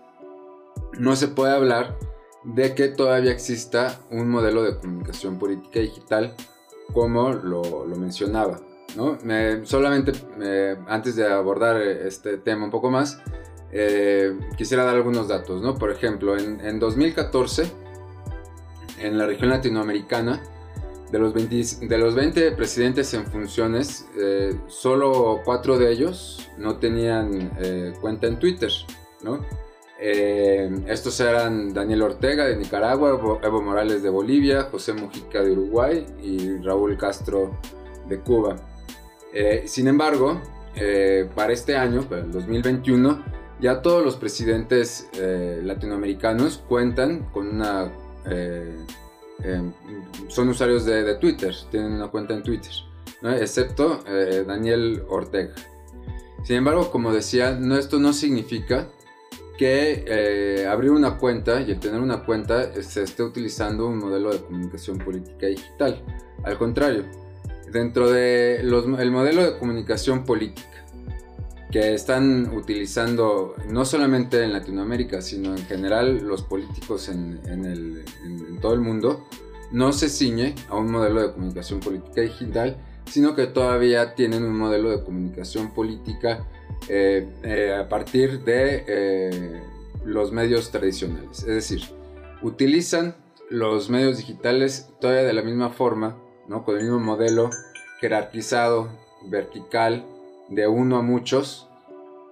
no 0.97 1.15
se 1.15 1.27
puede 1.27 1.53
hablar 1.53 1.97
de 2.43 2.73
que 2.75 2.87
todavía 2.87 3.31
exista 3.31 3.99
un 4.11 4.29
modelo 4.29 4.63
de 4.63 4.77
comunicación 4.77 5.37
política 5.37 5.79
digital 5.79 6.33
como 6.93 7.33
lo, 7.33 7.85
mencionaba. 7.97 8.59
solamente 9.63 10.13
antes 10.87 11.15
de 11.15 11.27
abordar 11.27 11.79
este 11.81 12.37
tema 12.37 12.65
un 12.65 12.71
poco 12.71 12.89
más, 12.89 13.19
eh, 13.71 14.37
quisiera 14.57 14.83
dar 14.83 14.95
algunos 14.95 15.27
datos. 15.27 15.61
Por 15.77 15.91
ejemplo, 15.91 16.37
en, 16.37 16.79
2014, 16.79 17.71
en 18.99 19.17
la 19.17 19.25
región 19.25 19.49
latinoamericana, 19.49 20.41
de 21.11 21.17
los 21.17 21.33
20, 21.33 21.87
de 21.87 21.97
los 21.97 22.13
20 22.13 22.51
presidentes 22.51 23.13
en 23.13 23.25
funciones, 23.25 24.07
eh, 24.19 24.55
solo 24.67 25.41
cuatro 25.43 25.77
de 25.79 25.91
ellos 25.91 26.49
no 26.57 26.77
tenían 26.77 27.51
eh, 27.59 27.93
cuenta 27.99 28.27
en 28.27 28.37
Twitter, 28.39 28.71
¿no? 29.23 29.45
Estos 30.01 31.19
eran 31.19 31.73
Daniel 31.73 32.03
Ortega 32.03 32.45
de 32.45 32.55
Nicaragua, 32.55 33.09
Evo, 33.43 33.61
Morales 33.61 34.01
de 34.01 34.09
Bolivia, 34.09 34.69
José 34.71 34.93
Mujica 34.93 35.43
de 35.43 35.51
Uruguay 35.51 36.05
y 36.23 36.57
Raúl 36.61 36.97
Castro 36.97 37.57
de 38.07 38.21
Cuba. 38.21 38.55
sin 39.65 39.89
embargo, 39.89 40.39
para 41.35 41.51
este 41.51 41.75
año, 41.75 42.03
para 42.03 42.21
el 42.21 42.31
2021, 42.31 43.38
ya 43.59 43.81
todos 43.81 44.03
los 44.03 44.15
presidentes 44.15 45.09
latinoamericanos 45.63 46.63
cuentan 46.67 47.27
con 47.31 47.47
una 47.47 47.91
Em, 49.43 49.71
son 50.27 50.49
usuarios 50.49 50.85
de, 50.85 51.15
Twitter, 51.15 51.55
tienen 51.71 51.93
una 51.93 52.07
cuenta 52.07 52.33
en 52.33 52.43
Twitter, 52.43 52.71
excepto 53.39 54.03
eh, 54.05 54.43
Daniel 54.45 55.03
Ortega. 55.07 55.53
Sin 56.43 56.57
embargo, 56.57 56.91
como 56.91 57.13
decía, 57.13 57.51
no, 57.51 57.77
esto 57.77 57.99
no 57.99 58.13
significa 58.13 58.89
que 59.57 60.05
eh, 60.07 60.67
abrir 60.67 60.91
una 60.91 61.17
cuenta 61.17 61.61
y 61.61 61.71
el 61.71 61.79
tener 61.79 61.99
una 61.99 62.23
cuenta 62.25 62.81
se 62.81 63.03
esté 63.03 63.23
utilizando 63.23 63.87
un 63.87 63.97
modelo 63.97 64.31
de 64.31 64.39
comunicación 64.39 64.97
política 64.97 65.47
digital. 65.47 66.01
Al 66.43 66.57
contrario, 66.57 67.05
dentro 67.71 68.09
del 68.09 68.73
el 68.99 69.11
modelo 69.11 69.43
de 69.43 69.57
comunicación 69.57 70.23
política 70.23 70.78
que 71.71 71.93
están 71.93 72.49
utilizando 72.55 73.55
no 73.67 73.85
solamente 73.85 74.43
en 74.43 74.53
Latinoamérica, 74.53 75.21
sino 75.21 75.55
en 75.55 75.65
general 75.65 76.17
los 76.27 76.41
políticos 76.41 77.09
en, 77.09 77.39
todo 78.59 78.73
el 78.73 78.81
mundo, 78.81 79.27
no 79.71 79.93
se 79.93 80.09
ciñe 80.09 80.55
a 80.67 80.75
un 80.75 80.91
modelo 80.91 81.21
de 81.21 81.33
comunicación 81.33 81.79
política 81.79 82.21
digital, 82.21 82.77
sino 83.05 83.35
que 83.35 83.47
todavía 83.47 84.15
tienen 84.15 84.43
un 84.43 84.57
modelo 84.57 84.89
de 84.89 85.03
comunicación 85.03 85.71
política 85.73 86.45
eh, 86.87 87.27
eh, 87.43 87.73
a 87.73 87.87
partir 87.87 88.43
de 88.43 88.83
eh, 88.87 89.61
los 90.05 90.31
medios 90.31 90.71
tradicionales. 90.71 91.39
Es 91.39 91.45
decir, 91.45 91.81
utilizan 92.41 93.15
los 93.49 93.89
medios 93.89 94.17
digitales 94.17 94.89
todavía 94.99 95.23
de 95.23 95.33
la 95.33 95.43
misma 95.43 95.69
forma, 95.69 96.17
¿no? 96.47 96.65
con 96.65 96.77
el 96.77 96.83
mismo 96.83 96.99
modelo 96.99 97.49
jerarquizado, 98.01 98.89
vertical, 99.27 100.05
de 100.49 100.67
uno 100.67 100.97
a 100.97 101.01
muchos, 101.01 101.67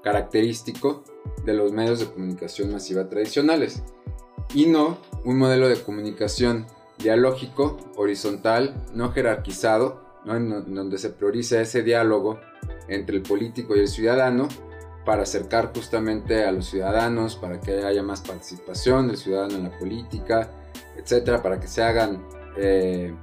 característico 0.03 1.03
de 1.45 1.53
los 1.53 1.71
medios 1.71 1.99
de 1.99 2.07
comunicación 2.07 2.71
masiva 2.71 3.09
tradicionales, 3.09 3.83
y 4.53 4.67
no 4.67 4.97
un 5.25 5.37
modelo 5.37 5.67
de 5.67 5.81
comunicación 5.81 6.65
dialógico, 6.97 7.77
horizontal, 7.95 8.85
no 8.93 9.11
jerarquizado, 9.11 10.01
en 10.25 10.73
donde 10.73 10.97
se 10.97 11.09
prioriza 11.09 11.61
ese 11.61 11.83
diálogo 11.83 12.39
entre 12.87 13.17
el 13.17 13.23
político 13.23 13.75
y 13.75 13.79
el 13.79 13.87
ciudadano, 13.87 14.47
para 15.05 15.23
acercar 15.23 15.71
justamente 15.73 16.43
a 16.43 16.51
los 16.51 16.65
ciudadanos, 16.65 17.37
para 17.37 17.61
que 17.61 17.85
haya 17.85 18.03
más 18.03 18.21
participación 18.21 19.07
del 19.07 19.15
ciudadano 19.15 19.55
en 19.55 19.63
la 19.63 19.77
política, 19.77 20.51
etcétera, 20.97 21.41
para 21.41 21.61
que 21.61 21.67
se 21.67 21.81
hagan 21.81 22.25
eh, 22.57 23.15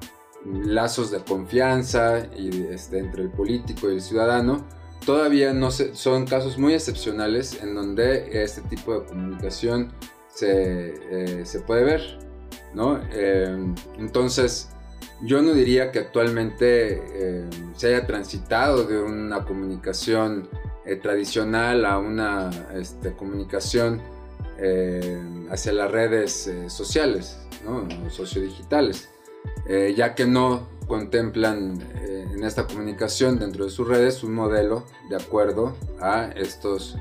lazos 0.46 1.10
de 1.10 1.18
confianza 1.22 2.18
este, 2.18 2.98
entre 2.98 3.22
el 3.22 3.30
político 3.30 3.90
y 3.90 3.94
el 3.94 4.00
ciudadano. 4.00 4.64
Todavía 5.04 5.52
no 5.52 5.70
son 5.70 6.26
casos 6.26 6.56
muy 6.56 6.72
excepcionales 6.72 7.62
en 7.62 7.74
donde 7.74 8.42
este 8.42 8.62
tipo 8.62 8.98
de 8.98 9.06
comunicación 9.06 9.92
se, 10.28 10.94
eh, 11.10 11.44
se 11.44 11.60
puede 11.60 11.84
ver, 11.84 12.18
¿no? 12.72 13.00
Eh, 13.12 13.54
entonces, 13.98 14.70
yo 15.22 15.42
no 15.42 15.52
diría 15.52 15.92
que 15.92 15.98
actualmente 15.98 17.02
eh, 17.14 17.50
se 17.76 17.88
haya 17.88 18.06
transitado 18.06 18.84
de 18.84 19.00
una 19.02 19.44
comunicación 19.44 20.48
tradicional 21.02 21.86
a 21.86 21.98
una 21.98 22.50
este, 22.74 23.14
comunicación 23.14 24.02
hacia 25.50 25.72
las 25.72 25.90
redes 25.90 26.50
sociales, 26.68 27.38
¿no? 27.64 27.88
sociodigitales, 28.10 29.08
ya 29.66 30.14
que 30.14 30.26
no 30.26 30.68
contemplan 30.86 31.80
en 32.34 32.44
esta 32.44 32.66
comunicación 32.66 33.38
dentro 33.38 33.64
de 33.64 33.70
sus 33.70 33.88
redes 33.88 34.22
un 34.22 34.34
modelo 34.34 34.84
de 35.08 35.16
acuerdo 35.16 35.74
a 36.00 36.30
estos 36.36 36.96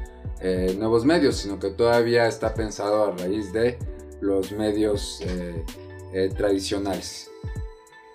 eh, 0.46 0.76
nuevos 0.78 1.06
medios, 1.06 1.38
sino 1.38 1.58
que 1.58 1.70
todavía 1.70 2.28
está 2.28 2.54
pensado 2.54 3.06
a 3.06 3.12
raíz 3.16 3.54
de 3.54 3.78
los 4.20 4.52
medios 4.52 5.22
eh, 5.22 5.64
eh, 6.12 6.30
tradicionales. 6.36 7.32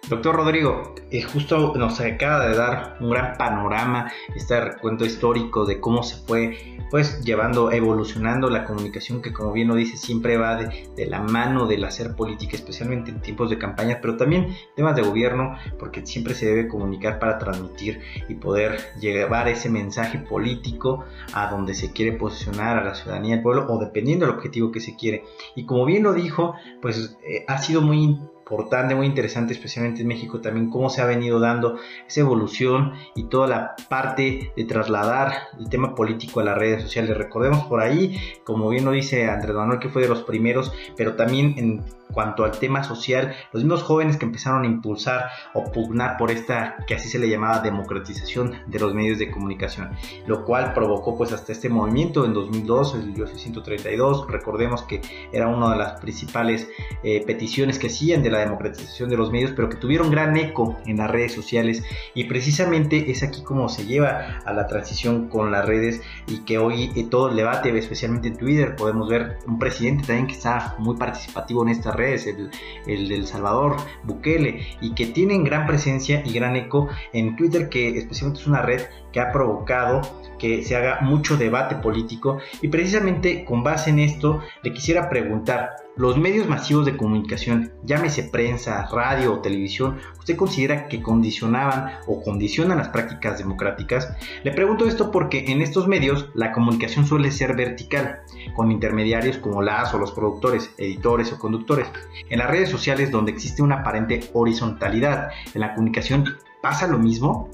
Doctor 0.09 0.37
Rodrigo, 0.37 0.95
eh, 1.11 1.21
justo 1.21 1.75
nos 1.77 2.01
acaba 2.01 2.47
de 2.49 2.57
dar 2.57 2.97
un 2.99 3.11
gran 3.11 3.37
panorama, 3.37 4.11
este 4.35 4.59
recuento 4.59 5.05
histórico 5.05 5.67
de 5.67 5.81
cómo 5.81 6.03
se 6.03 6.17
fue 6.27 6.79
pues 6.91 7.23
llevando, 7.23 7.71
evolucionando 7.71 8.49
la 8.49 8.65
comunicación 8.65 9.21
que 9.21 9.35
como 9.35 9.53
bien 9.53 9.69
lo 9.69 9.75
dice 9.75 9.99
siempre 9.99 10.39
va 10.39 10.57
de, 10.57 11.07
la 11.07 11.21
mano 11.21 11.67
del 11.67 11.85
hacer 11.85 12.17
política, 12.17 12.57
especialmente 12.57 13.11
en 13.11 13.21
tiempos 13.21 13.51
de 13.51 13.59
campañas, 13.59 13.99
pero 14.01 14.17
también 14.17 14.57
temas 14.75 14.97
de 14.97 15.03
gobierno, 15.03 15.57
porque 15.79 16.07
siempre 16.07 16.33
se 16.33 16.47
debe 16.47 16.69
comunicar 16.69 17.19
para 17.19 17.37
transmitir 17.37 18.01
y 18.29 18.35
poder 18.35 18.79
llevar 18.99 19.49
ese 19.49 19.69
mensaje 19.69 20.19
político 20.19 21.05
a 21.35 21.51
donde 21.51 21.75
se 21.75 21.93
quiere 21.93 22.13
posicionar 22.13 22.79
a 22.79 22.85
la 22.85 22.95
ciudadanía 22.95 23.35
del 23.35 23.43
pueblo 23.43 23.67
o 23.69 23.79
dependiendo 23.79 24.25
del 24.25 24.37
objetivo 24.37 24.73
que 24.73 24.81
se 24.81 24.97
quiere. 24.97 25.25
Y 25.55 25.67
como 25.67 25.85
bien 25.85 26.03
lo 26.03 26.15
dijo, 26.15 26.55
pues 26.81 27.19
eh, 27.23 27.45
ha 27.47 27.59
sido 27.59 27.83
muy 27.83 28.19
importante, 28.49 28.95
muy 28.95 29.07
interesante, 29.07 29.53
especialmente 29.53 30.01
en 30.01 30.09
México 30.09 30.41
también, 30.41 30.71
cómo 30.71 30.89
se 30.89 31.03
ha 31.03 31.05
venido 31.05 31.39
dando 31.39 31.79
esa 32.07 32.21
evolución 32.21 32.95
y 33.15 33.25
toda 33.25 33.47
la 33.47 33.77
parte 33.91 34.53
de 34.57 34.65
trasladar 34.65 35.33
el 35.59 35.69
tema 35.69 35.95
político 35.95 36.41
a 36.41 36.45
las 36.45 36.57
redes 36.57 36.83
sociales. 36.83 37.17
Recordemos 37.17 37.67
por 37.67 37.81
ahí, 37.81 38.19
como 38.45 38.71
bien 38.71 38.87
lo 38.87 38.93
dice 38.93 39.29
Andrés 39.29 39.55
Manuel, 39.55 39.79
que 39.79 39.91
fue 39.91 40.03
de 40.03 40.09
los 40.09 40.23
primeros, 40.23 40.73
pero 40.97 41.15
también 41.15 41.55
en 41.59 41.85
cuanto 42.13 42.45
al 42.45 42.53
tema 42.53 42.85
social, 42.85 43.35
los 43.53 43.63
mismos 43.63 43.83
jóvenes 43.83 44.17
que 44.17 44.27
empezaron 44.27 44.63
a 44.63 44.67
impulsar 44.67 45.31
o 45.55 45.65
pugnar 45.65 46.17
por 46.17 46.31
esta, 46.31 46.77
que 46.87 46.95
así 46.95 47.09
se 47.09 47.19
le 47.19 47.29
llamaba, 47.29 47.61
democratización 47.61 48.55
de 48.67 48.79
los 48.79 48.95
medios 48.95 49.19
de 49.19 49.31
comunicación, 49.31 49.91
lo 50.27 50.45
cual 50.45 50.73
provocó 50.75 51.17
pues 51.17 51.33
hasta 51.33 51.53
este 51.53 51.69
movimiento 51.69 52.25
en 52.25 52.33
2002, 52.33 52.95
el 52.95 53.29
132, 53.39 54.27
recordemos 54.29 54.83
que 54.83 55.01
era 55.33 55.49
una 55.49 55.73
de 55.73 55.79
las 55.79 56.01
principales 56.01 56.69
eh, 57.03 57.25
peticiones 57.27 57.79
que 57.79 57.89
hacían 57.89 58.23
de 58.23 58.31
la 58.31 58.39
democratización 58.41 59.09
de 59.09 59.17
los 59.17 59.31
medios, 59.31 59.53
pero 59.55 59.69
que 59.69 59.77
tuvieron 59.77 60.11
gran 60.11 60.37
eco 60.37 60.79
en 60.87 60.99
las 60.99 61.11
redes 61.11 61.33
sociales. 61.33 61.83
Y 62.15 62.25
precisamente 62.25 63.11
es 63.11 63.23
aquí 63.23 63.43
como 63.43 63.69
se 63.69 63.87
lleva 63.87 64.41
a 64.45 64.53
la 64.53 64.67
transición 64.67 65.29
con 65.29 65.51
las 65.51 65.65
redes 65.65 66.03
y 66.27 66.41
que 66.41 66.59
hoy 66.59 66.93
eh, 66.97 67.07
todo 67.11 67.31
el 67.31 67.37
debate, 67.37 67.77
especialmente 67.77 68.29
en 68.29 68.37
Twitter, 68.37 68.77
podemos 68.77 69.09
ver 69.09 69.39
un 69.47 69.59
presidente 69.59 70.07
también 70.07 70.27
que 70.27 70.35
está 70.35 70.77
muy 70.79 70.97
participativo 70.97 71.63
en 71.63 71.71
esta 71.71 71.93
redes, 71.99 72.27
el, 72.27 72.51
el 72.87 73.09
del 73.09 73.27
Salvador, 73.27 73.77
Bukele, 74.05 74.67
y 74.81 74.95
que 74.95 75.07
tienen 75.07 75.45
gran 75.45 75.67
presencia 75.67 76.23
y 76.25 76.33
gran 76.33 76.57
eco 76.57 76.89
en 77.13 77.37
Twitter, 77.37 77.69
que 77.69 77.99
especialmente 77.99 78.41
es 78.41 78.47
una 78.47 78.63
red 78.63 78.83
que 79.19 79.23
ha 79.23 79.33
provocado 79.33 80.03
que 80.39 80.63
se 80.63 80.77
haga 80.77 81.01
mucho 81.01 81.37
debate 81.37 81.75
político 81.75 82.39
y 82.63 82.69
precisamente 82.69 83.45
con 83.45 83.65
base 83.65 83.91
en 83.91 83.99
esto 83.99 84.41
le 84.63 84.73
quisiera 84.73 85.11
preguntar, 85.11 85.71
los 85.97 86.17
medios 86.17 86.49
masivos 86.49 86.87
de 86.87 86.97
comunicación, 86.97 87.73
llámese 87.83 88.23
prensa, 88.23 88.87
radio 88.93 89.33
o 89.33 89.41
televisión, 89.41 89.99
¿usted 90.21 90.37
considera 90.37 90.87
que 90.87 91.03
condicionaban 91.03 91.99
o 92.07 92.23
condicionan 92.23 92.79
las 92.79 92.91
prácticas 92.91 93.39
democráticas? 93.39 94.15
Le 94.45 94.53
pregunto 94.53 94.87
esto 94.87 95.11
porque 95.11 95.47
en 95.49 95.63
estos 95.63 95.89
medios 95.89 96.29
la 96.35 96.53
comunicación 96.53 97.05
suele 97.05 97.33
ser 97.33 97.57
vertical, 97.57 98.21
con 98.55 98.71
intermediarios 98.71 99.39
como 99.39 99.63
las 99.63 99.93
o 99.95 99.99
los 99.99 100.13
productores, 100.13 100.73
editores 100.79 101.33
o 101.33 101.41
conductores. 101.41 101.89
En 102.31 102.39
las 102.39 102.49
redes 102.49 102.71
sociales 102.71 103.11
donde 103.11 103.33
existe 103.33 103.63
una 103.63 103.81
aparente 103.81 104.31
horizontalidad 104.33 105.31
en 105.53 105.61
la 105.63 105.75
comunicación, 105.75 106.37
¿pasa 106.63 106.87
lo 106.87 107.01
mismo? 107.01 107.51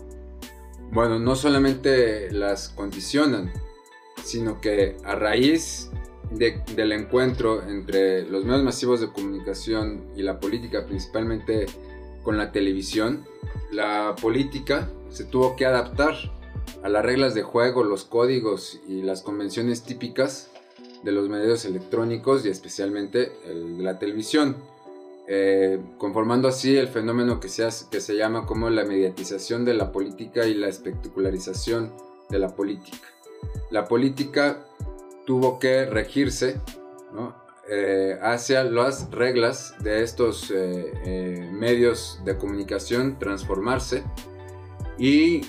Bueno, 0.95 1.19
no 1.19 1.35
solamente 1.35 2.31
las 2.31 2.69
condicionan, 2.69 3.53
sino 4.23 4.61
que 4.61 4.97
a 5.03 5.17
raíz 5.17 5.91
del 6.31 6.93
encuentro 6.93 7.65
entre 7.69 8.23
los 8.31 8.45
medios 8.45 8.63
masivos 8.63 9.01
de 9.01 9.09
comunicación 9.09 10.05
y 10.15 10.23
la 10.23 10.39
política, 10.39 10.87
principalmente 10.87 11.67
con 12.23 12.39
la 12.39 12.53
televisión, 12.53 13.27
la 13.73 14.15
política 14.23 14.89
se 15.11 15.25
tuvo 15.25 15.57
que 15.57 15.67
adaptar 15.67 16.15
a 16.85 16.89
las 16.89 17.05
reglas 17.05 17.35
de 17.35 17.43
juego, 17.43 17.83
los 17.83 18.05
códigos 18.05 18.81
y 18.87 19.03
las 19.03 19.23
convenciones 19.23 19.83
típicas 19.83 20.53
de 21.03 21.11
los 21.11 21.29
medios 21.29 21.65
electrónicos 21.65 22.47
y 22.47 22.51
especialmente 22.51 23.33
de 23.45 23.83
la 23.83 23.99
televisión. 23.99 24.55
Eh, 25.27 25.81
conformando 25.97 26.49
así 26.49 26.77
el 26.77 26.89
fenómeno 26.89 27.41
que 27.41 27.49
se, 27.49 27.67
que 27.91 28.01
se 28.03 28.15
llama 28.15 28.45
como 28.45 28.69
la 28.69 28.85
mediatización 28.85 29.65
de 29.65 29.73
la 29.73 29.91
política 29.91 30.47
y 30.47 30.53
la 30.53 30.69
espectacularización 30.69 31.93
de 32.29 32.39
la 32.39 32.55
política. 32.55 33.09
La 33.71 33.87
política 33.87 34.67
tuvo 35.25 35.59
que 35.59 35.87
regirse 35.87 36.61
eh, 37.71 38.19
hacia 38.21 38.65
las 38.65 39.11
reglas 39.11 39.75
de 39.83 40.03
estos 40.03 40.53
eh, 40.55 41.49
medios 41.53 42.21
de 42.27 42.37
comunicación, 42.37 43.19
transformarse 43.19 44.03
y 44.99 45.41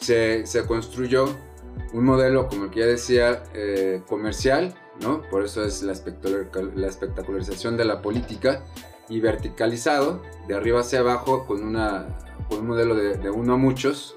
se, 0.00 0.44
se, 0.44 0.66
construyó 0.66 1.26
un 1.92 2.04
modelo, 2.04 2.48
como 2.48 2.64
el 2.64 2.70
que 2.70 2.80
ya 2.80 2.86
decía, 2.86 3.42
comercial 4.06 4.74
por 5.30 5.44
eso 5.44 5.64
es 5.64 5.82
la, 5.82 5.92
espectacularización 5.92 7.76
de 7.76 7.84
la 7.84 8.02
política 8.02 8.62
y 9.08 9.20
verticalizado 9.20 10.22
de 10.46 10.54
arriba 10.54 10.80
hacia 10.80 11.00
abajo 11.00 11.46
con, 11.46 11.62
un 11.64 12.66
modelo 12.66 12.94
de, 12.94 13.30
uno 13.30 13.54
a 13.54 13.56
muchos, 13.56 14.16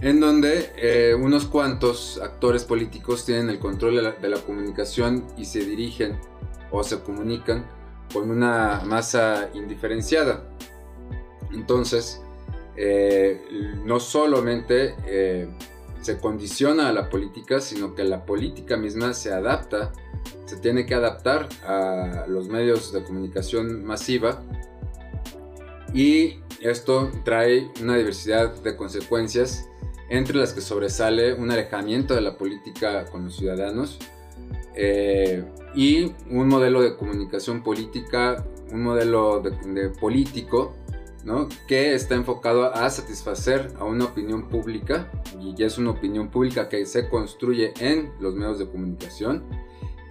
en 0.00 0.20
donde 0.20 0.72
eh, 0.76 1.14
unos 1.14 1.46
cuantos 1.46 2.20
actores 2.22 2.64
políticos 2.64 3.24
tienen 3.24 3.48
el 3.50 3.58
control 3.58 4.14
de 4.20 4.28
la, 4.28 4.38
comunicación 4.38 5.26
y 5.36 5.44
se 5.44 5.60
dirigen 5.60 6.18
o 6.70 6.82
se 6.82 7.00
comunican 7.00 7.66
con 8.12 8.30
una 8.30 8.82
masa 8.84 9.48
indiferenciada. 9.54 10.44
Entonces, 11.52 12.20
eh, 12.76 13.42
no 13.84 14.00
solamente 14.00 14.96
eh, 15.06 15.48
se 16.02 16.18
condiciona 16.18 16.88
a 16.88 16.92
la 16.92 17.08
política, 17.08 17.60
sino 17.60 17.94
que 17.94 18.04
la 18.04 18.26
política 18.26 18.76
misma 18.76 19.14
se 19.14 19.32
adapta, 19.32 19.92
se 20.44 20.56
tiene 20.56 20.84
que 20.84 20.94
adaptar 20.94 21.48
a 21.64 22.26
los 22.28 22.48
medios 22.48 22.92
de 22.92 23.02
comunicación 23.02 23.84
masiva. 23.84 24.42
Y 25.94 26.40
esto 26.60 27.10
trae 27.24 27.70
una 27.80 27.96
diversidad 27.96 28.54
de 28.62 28.76
consecuencias 28.76 29.68
entre 30.10 30.36
las 30.36 30.52
que 30.52 30.60
sobresale 30.60 31.34
un 31.34 31.50
alejamiento 31.50 32.14
de 32.14 32.20
la 32.20 32.36
política 32.36 33.06
con 33.06 33.24
los 33.24 33.36
ciudadanos 33.36 33.98
eh, 34.74 35.44
y 35.74 36.12
un 36.30 36.48
modelo 36.48 36.82
de 36.82 36.96
comunicación 36.96 37.62
política, 37.62 38.44
un 38.72 38.82
modelo 38.82 39.40
de 39.40 39.88
político 39.88 40.74
que 41.68 41.94
está 41.94 42.14
enfocado 42.14 42.74
a 42.74 42.90
satisfacer 42.90 43.72
a 43.78 43.84
una 43.84 44.06
opinión 44.06 44.48
pública, 44.48 45.10
y 45.40 45.62
es 45.62 45.78
una 45.78 45.90
opinión 45.90 46.30
pública 46.30 46.68
que 46.68 46.84
se 46.86 47.08
construye 47.08 47.72
en 47.80 48.12
los 48.20 48.34
medios 48.34 48.58
de 48.58 48.68
comunicación 48.68 49.44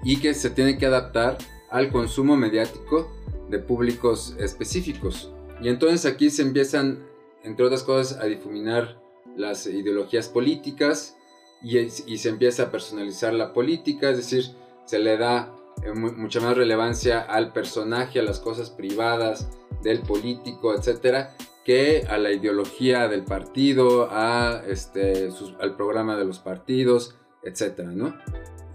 y 0.03 0.17
que 0.17 0.33
se 0.33 0.49
tiene 0.49 0.77
que 0.77 0.85
adaptar 0.85 1.37
al 1.69 1.91
consumo 1.91 2.35
mediático 2.35 3.11
de 3.49 3.59
públicos 3.59 4.35
específicos. 4.39 5.31
Y 5.61 5.69
entonces 5.69 6.05
aquí 6.11 6.29
se 6.29 6.41
empiezan, 6.41 7.05
entre 7.43 7.65
otras 7.65 7.83
cosas, 7.83 8.19
a 8.19 8.25
difuminar 8.25 8.99
las 9.35 9.67
ideologías 9.67 10.27
políticas 10.27 11.17
y, 11.61 11.77
y 11.77 12.17
se 12.17 12.29
empieza 12.29 12.63
a 12.63 12.71
personalizar 12.71 13.33
la 13.33 13.53
política, 13.53 14.09
es 14.09 14.17
decir, 14.17 14.45
se 14.85 14.99
le 14.99 15.17
da 15.17 15.53
mucha 15.95 16.39
más 16.39 16.55
relevancia 16.55 17.21
al 17.21 17.53
personaje, 17.53 18.19
a 18.19 18.23
las 18.23 18.39
cosas 18.39 18.69
privadas 18.69 19.49
del 19.81 20.01
político, 20.01 20.73
etcétera, 20.73 21.35
que 21.65 22.05
a 22.09 22.17
la 22.17 22.31
ideología 22.31 23.07
del 23.07 23.23
partido, 23.23 24.09
a 24.11 24.61
este, 24.67 25.29
al 25.59 25.75
programa 25.75 26.17
de 26.17 26.25
los 26.25 26.39
partidos, 26.39 27.15
etcétera, 27.43 27.91
¿no? 27.91 28.15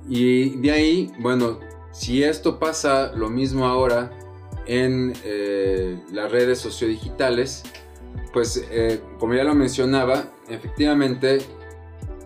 Y 0.09 0.51
de 0.61 0.71
ahí, 0.71 1.13
bueno, 1.21 1.59
si 1.93 2.23
esto 2.23 2.59
pasa 2.59 3.13
lo 3.13 3.29
mismo 3.29 3.67
ahora 3.67 4.11
en 4.67 5.13
eh, 5.25 6.01
las 6.13 6.31
redes 6.31 6.59
sociodigitales, 6.59 7.65
pues 8.33 8.65
eh, 8.71 9.01
como 9.19 9.35
ya 9.35 9.45
lo 9.45 9.55
mencionaba, 9.55 10.25
efectivamente 10.49 11.39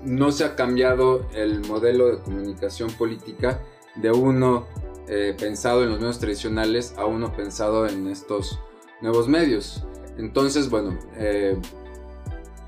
no 0.04 0.32
se 0.32 0.44
ha 0.44 0.56
cambiado 0.56 1.26
el 1.34 1.60
modelo 1.60 2.08
de 2.08 2.22
comunicación 2.22 2.90
política 2.92 3.62
de 3.96 4.10
uno 4.10 4.66
eh, 5.08 5.34
pensado 5.38 5.82
en 5.82 5.90
los 5.90 6.00
medios 6.00 6.18
tradicionales 6.18 6.94
a 6.96 7.04
uno 7.06 7.32
pensado 7.32 7.86
en 7.86 8.06
estos 8.08 8.60
nuevos 9.00 9.28
medios. 9.28 9.84
Entonces, 10.18 10.68
bueno, 10.68 10.98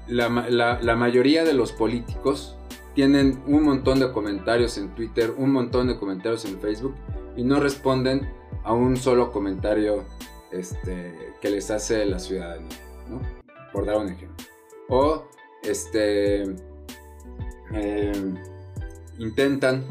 la, 0.06 0.78
la 0.80 0.96
mayoría 0.96 1.44
de 1.44 1.52
los 1.52 1.72
políticos 1.72 2.56
tienen 2.94 3.42
un 3.46 3.62
montón 3.62 4.00
de 4.00 4.10
comentarios 4.12 4.76
en 4.78 4.94
Twitter, 4.94 5.32
un 5.36 5.52
montón 5.52 5.88
de 5.88 5.98
comentarios 5.98 6.44
en 6.44 6.60
Facebook 6.60 6.94
y 7.36 7.42
no 7.42 7.60
responden 7.60 8.28
a 8.64 8.72
un 8.72 8.96
solo 8.96 9.32
comentario 9.32 10.04
este, 10.50 11.34
que 11.40 11.50
les 11.50 11.70
hace 11.70 12.04
la 12.04 12.18
ciudadanía, 12.18 12.76
por 13.72 13.86
dar 13.86 13.96
un 13.96 14.08
ejemplo. 14.08 14.46
O 14.88 15.24
este, 15.62 16.42
eh, 17.72 18.34
intentan 19.18 19.84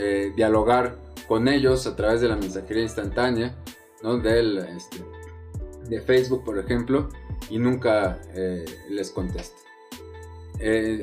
eh, 0.00 0.32
dialogar 0.34 0.96
con 1.28 1.46
ellos 1.46 1.86
a 1.86 1.94
través 1.94 2.20
de 2.20 2.28
la 2.28 2.36
mensajería 2.36 2.82
instantánea, 2.82 3.54
este, 4.02 5.04
de 5.88 6.00
Facebook, 6.00 6.42
por 6.44 6.58
ejemplo, 6.58 7.08
y 7.50 7.58
nunca 7.58 8.20
eh, 8.34 8.64
les 8.88 9.10
contestan. 9.10 9.60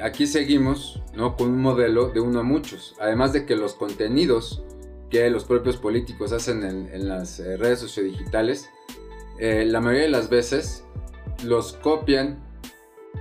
aquí 0.01 0.25
seguimos 0.25 1.01
con 1.37 1.49
un 1.49 1.61
modelo 1.61 2.09
de 2.09 2.19
uno 2.19 2.39
a 2.39 2.43
muchos, 2.43 2.95
además 2.99 3.33
de 3.33 3.45
que 3.45 3.55
los 3.55 3.73
contenidos 3.75 4.63
que 5.09 5.29
los 5.29 5.45
propios 5.45 5.77
políticos 5.77 6.31
hacen 6.31 6.63
en, 6.63 7.07
las 7.07 7.39
eh, 7.39 7.57
redes 7.57 7.79
sociodigitales, 7.79 8.69
eh, 9.39 9.65
la 9.65 9.79
mayoría 9.79 10.03
de 10.03 10.09
las 10.11 10.29
veces 10.29 10.83
los 11.43 11.73
copian 11.73 12.43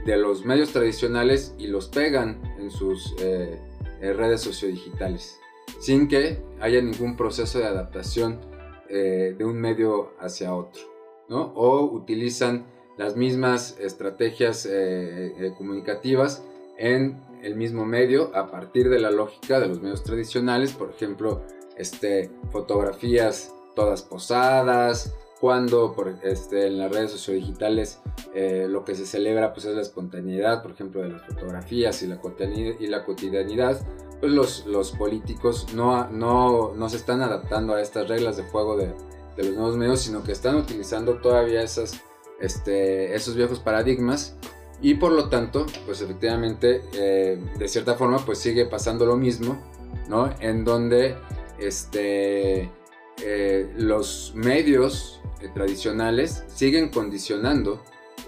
de 0.05 0.17
los 0.17 0.45
medios 0.45 0.73
tradicionales 0.73 1.55
y 1.59 1.69
los 1.69 1.89
pegan 1.89 2.41
en 2.59 2.71
sus 2.71 3.15
eh, 3.21 3.59
redes 4.01 4.41
sociodigitales, 4.41 5.39
sin 5.79 6.09
que 6.09 6.43
haya 6.61 6.81
ningún 6.81 7.17
proceso 7.17 7.59
de 7.59 7.67
adaptación 7.67 8.41
de 8.89 9.45
un 9.45 9.61
medio 9.61 10.13
hacia 10.21 10.55
otro, 10.55 10.83
¿no? 11.29 11.53
O 11.55 11.83
utilizan 11.85 12.67
las 12.97 13.17
mismas 13.17 13.77
estrategias 13.81 14.69
comunicativas 15.59 16.45
en 16.79 17.21
el 17.43 17.57
mismo 17.57 17.85
medio 17.85 18.35
a 18.35 18.51
partir 18.51 18.89
de 18.89 19.01
la 19.01 19.11
lógica 19.11 19.61
de 19.61 19.69
los 19.69 19.81
medios 19.81 20.03
tradicionales, 20.05 20.73
por 20.73 20.91
ejemplo, 20.91 21.43
este, 21.77 22.31
fotografías 22.51 23.53
todas 23.75 24.03
posadas, 24.03 25.15
cuando 25.41 25.95
por, 25.95 26.15
este, 26.23 26.67
en 26.67 26.79
las 26.79 26.91
redes 26.91 27.11
sociodigitales 27.13 28.01
eh, 28.35 28.67
lo 28.69 28.85
que 28.85 28.95
se 28.95 29.07
celebra 29.07 29.53
pues, 29.53 29.67
es 29.67 29.75
la 29.75 29.83
espontaneidad, 29.83 30.63
por 30.63 30.73
ejemplo, 30.73 31.03
de 31.03 31.11
las 31.11 31.27
fotografías 31.27 32.03
y 32.03 32.07
la, 32.07 32.19
y 32.81 32.87
la 32.87 33.05
cotidianidad, 33.05 33.81
pues 34.21 34.33
los, 34.33 34.67
los 34.67 34.93
políticos 34.93 35.67
no, 35.75 36.09
no, 36.09 36.75
no, 36.75 36.89
se 36.89 36.97
están 36.97 37.21
adaptando 37.21 37.75
a 37.75 37.83
estas 37.83 38.09
reglas 38.09 38.37
de 38.37 38.45
juego 38.45 38.77
de, 38.77 38.95
de, 39.37 39.45
los 39.45 39.55
nuevos 39.55 39.77
medios, 39.77 40.01
sino 40.01 40.23
que 40.23 40.33
están 40.33 40.57
utilizando 40.57 41.21
todavía 41.21 41.63
esas, 41.63 42.01
este, 42.41 43.15
esos 43.15 43.35
viejos 43.35 43.61
paradigmas 43.61 44.37
y 44.81 44.95
por 44.95 45.13
lo 45.13 45.29
tanto, 45.29 45.67
pues 45.85 46.01
efectivamente, 46.01 46.83
eh, 46.95 47.39
de 47.59 47.69
cierta 47.69 47.95
forma, 47.95 48.19
pues 48.19 48.39
sigue 48.39 48.67
pasando 48.67 49.07
lo 49.07 49.17
mismo, 49.17 49.59
¿no? 50.09 50.31
En 50.41 50.65
donde 50.65 51.17
este, 51.59 52.71
eh, 53.25 53.73
los 53.77 54.33
medios 54.35 55.21
eh, 55.41 55.49
tradicionales 55.55 56.45
siguen 56.49 56.91
condicionando 56.91 57.83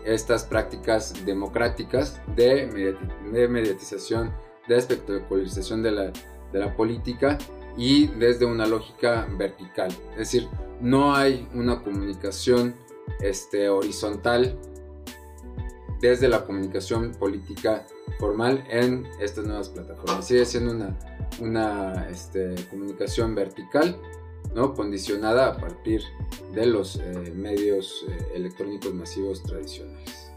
estas 0.05 0.44
prácticas 0.44 1.24
democráticas 1.27 2.20
de, 2.35 2.96
mediatización, 3.31 4.33
de 4.66 4.77
espectacularización 4.77 5.83
de 5.83 5.90
la, 5.90 6.12
de 6.53 6.59
la 6.59 6.74
política 6.74 7.37
y 7.77 8.07
desde 8.07 8.46
una 8.46 8.66
lógica 8.66 9.29
vertical. 9.37 9.90
Es 10.12 10.18
decir, 10.18 10.48
no 10.81 11.14
hay 11.14 11.48
una 11.55 11.83
comunicación 11.83 12.74
este, 13.20 13.68
horizontal 13.68 14.59
desde 16.01 16.29
la 16.29 16.44
comunicación 16.46 17.12
política 17.12 17.87
formal 18.18 18.64
en 18.70 19.07
estas 19.20 19.44
nuevas 19.44 19.68
plataformas. 19.68 20.27
Sigue 20.27 20.44
siendo 20.46 20.72
una 20.72 20.96
una 21.40 22.09
este, 22.11 22.55
comunicación 22.70 23.35
vertical, 23.35 23.96
¿no? 24.59 24.75
condicionada 24.75 25.47
a 25.47 25.57
partir 25.57 26.03
de 26.53 26.66
los 26.66 26.97
eh, 26.97 27.33
medios 27.33 28.05
eh, 28.09 28.18
electrónicos 28.35 28.92
masivos 28.92 29.40
tradicionales. 29.44 30.33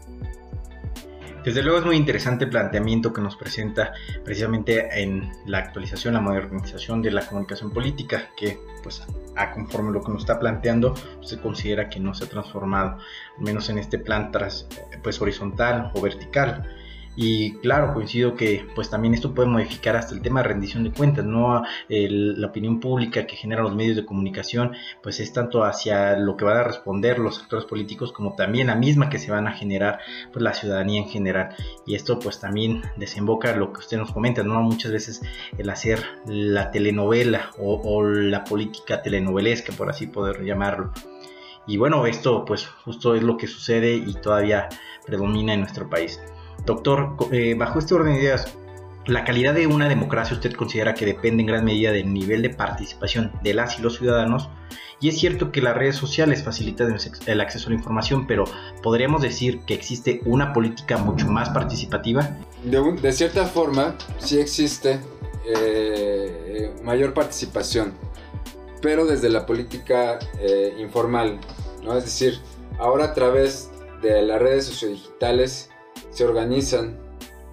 Desde 1.44 1.60
luego 1.60 1.80
es 1.80 1.84
muy 1.84 1.96
interesante 1.96 2.44
el 2.44 2.50
planteamiento 2.50 3.12
que 3.12 3.20
nos 3.20 3.34
presenta 3.34 3.92
precisamente 4.24 5.02
en 5.02 5.32
la 5.44 5.58
actualización, 5.58 6.14
la 6.14 6.20
modernización 6.20 7.02
de 7.02 7.10
la 7.10 7.26
comunicación 7.26 7.72
política, 7.72 8.30
que 8.36 8.60
pues 8.84 9.02
a 9.34 9.50
conforme 9.50 9.90
lo 9.90 10.02
que 10.02 10.12
nos 10.12 10.22
está 10.22 10.38
planteando 10.38 10.94
se 11.20 11.40
considera 11.40 11.88
que 11.88 11.98
no 11.98 12.14
se 12.14 12.26
ha 12.26 12.28
transformado, 12.28 12.98
al 13.38 13.44
menos 13.44 13.68
en 13.70 13.78
este 13.78 13.98
plan 13.98 14.30
tras, 14.30 14.68
pues 15.02 15.20
horizontal 15.20 15.90
o 15.94 16.00
vertical. 16.00 16.64
Y 17.14 17.52
claro, 17.58 17.92
coincido 17.92 18.34
que 18.34 18.64
pues 18.74 18.88
también 18.88 19.12
esto 19.12 19.34
puede 19.34 19.48
modificar 19.48 19.96
hasta 19.96 20.14
el 20.14 20.22
tema 20.22 20.42
de 20.42 20.48
rendición 20.48 20.82
de 20.82 20.92
cuentas, 20.92 21.24
¿no? 21.24 21.62
la 21.88 22.46
opinión 22.46 22.80
pública 22.80 23.26
que 23.26 23.36
generan 23.36 23.64
los 23.64 23.74
medios 23.74 23.96
de 23.96 24.06
comunicación 24.06 24.72
pues 25.02 25.20
es 25.20 25.32
tanto 25.32 25.64
hacia 25.64 26.16
lo 26.16 26.36
que 26.36 26.44
van 26.44 26.56
a 26.56 26.64
responder 26.64 27.18
los 27.18 27.40
actores 27.40 27.66
políticos 27.66 28.12
como 28.12 28.34
también 28.34 28.68
la 28.68 28.76
misma 28.76 29.10
que 29.10 29.18
se 29.18 29.30
van 29.30 29.46
a 29.46 29.52
generar 29.52 29.98
pues 30.32 30.42
la 30.42 30.54
ciudadanía 30.54 31.02
en 31.02 31.08
general. 31.08 31.54
Y 31.86 31.94
esto 31.94 32.18
pues 32.18 32.40
también 32.40 32.82
desemboca 32.96 33.54
lo 33.54 33.72
que 33.72 33.80
usted 33.80 33.98
nos 33.98 34.12
comenta, 34.12 34.42
¿no? 34.42 34.60
Muchas 34.62 34.92
veces 34.92 35.22
el 35.58 35.68
hacer 35.68 36.02
la 36.26 36.70
telenovela 36.70 37.50
o, 37.58 38.02
la 38.02 38.44
política 38.44 39.02
telenovelesca, 39.02 39.72
por 39.72 39.90
así 39.90 40.06
poder 40.06 40.44
llamarlo. 40.44 40.92
Y 41.66 41.76
bueno, 41.76 42.06
esto 42.06 42.44
pues 42.44 42.66
justo 42.66 43.14
es 43.14 43.22
lo 43.22 43.36
que 43.36 43.46
sucede 43.46 43.94
y 43.94 44.14
todavía 44.14 44.68
predomina 45.06 45.52
en 45.54 45.60
nuestro 45.60 45.88
país. 45.88 46.20
Doctor, 46.64 47.16
eh, 47.32 47.54
bajo 47.54 47.78
este 47.78 47.94
orden 47.94 48.14
de 48.14 48.20
ideas, 48.20 48.56
¿la 49.06 49.24
calidad 49.24 49.54
de 49.54 49.66
una 49.66 49.88
democracia 49.88 50.36
usted 50.36 50.52
considera 50.52 50.94
que 50.94 51.06
depende 51.06 51.42
en 51.42 51.48
gran 51.48 51.64
medida 51.64 51.90
del 51.90 52.12
nivel 52.12 52.42
de 52.42 52.50
participación 52.50 53.32
de 53.42 53.54
las 53.54 53.78
y 53.78 53.82
los 53.82 53.96
ciudadanos? 53.96 54.48
Y 55.00 55.08
es 55.08 55.18
cierto 55.18 55.50
que 55.50 55.60
las 55.60 55.76
redes 55.76 55.96
sociales 55.96 56.44
facilitan 56.44 56.96
el 57.26 57.40
acceso 57.40 57.66
a 57.66 57.70
la 57.70 57.74
información, 57.74 58.28
pero 58.28 58.44
¿podríamos 58.84 59.20
decir 59.20 59.60
que 59.66 59.74
existe 59.74 60.20
una 60.24 60.52
política 60.52 60.96
mucho 60.96 61.26
más 61.26 61.50
participativa? 61.50 62.36
De, 62.62 63.12
cierta 63.12 63.46
forma, 63.46 63.96
sí 64.18 64.38
existe 64.38 65.00
eh, 65.44 66.72
mayor 66.84 67.14
participación, 67.14 67.94
pero 68.80 69.04
desde 69.04 69.28
la 69.28 69.44
política 69.44 70.20
eh, 70.38 70.76
informal, 70.78 71.40
¿no? 71.82 71.96
Es 71.96 72.04
decir, 72.04 72.38
ahora 72.78 73.06
a 73.06 73.14
través 73.14 73.72
de 74.02 74.22
las 74.22 74.40
redes 74.40 74.66
sociodigitales 74.66 75.71
se 76.12 76.24
organizan 76.24 76.98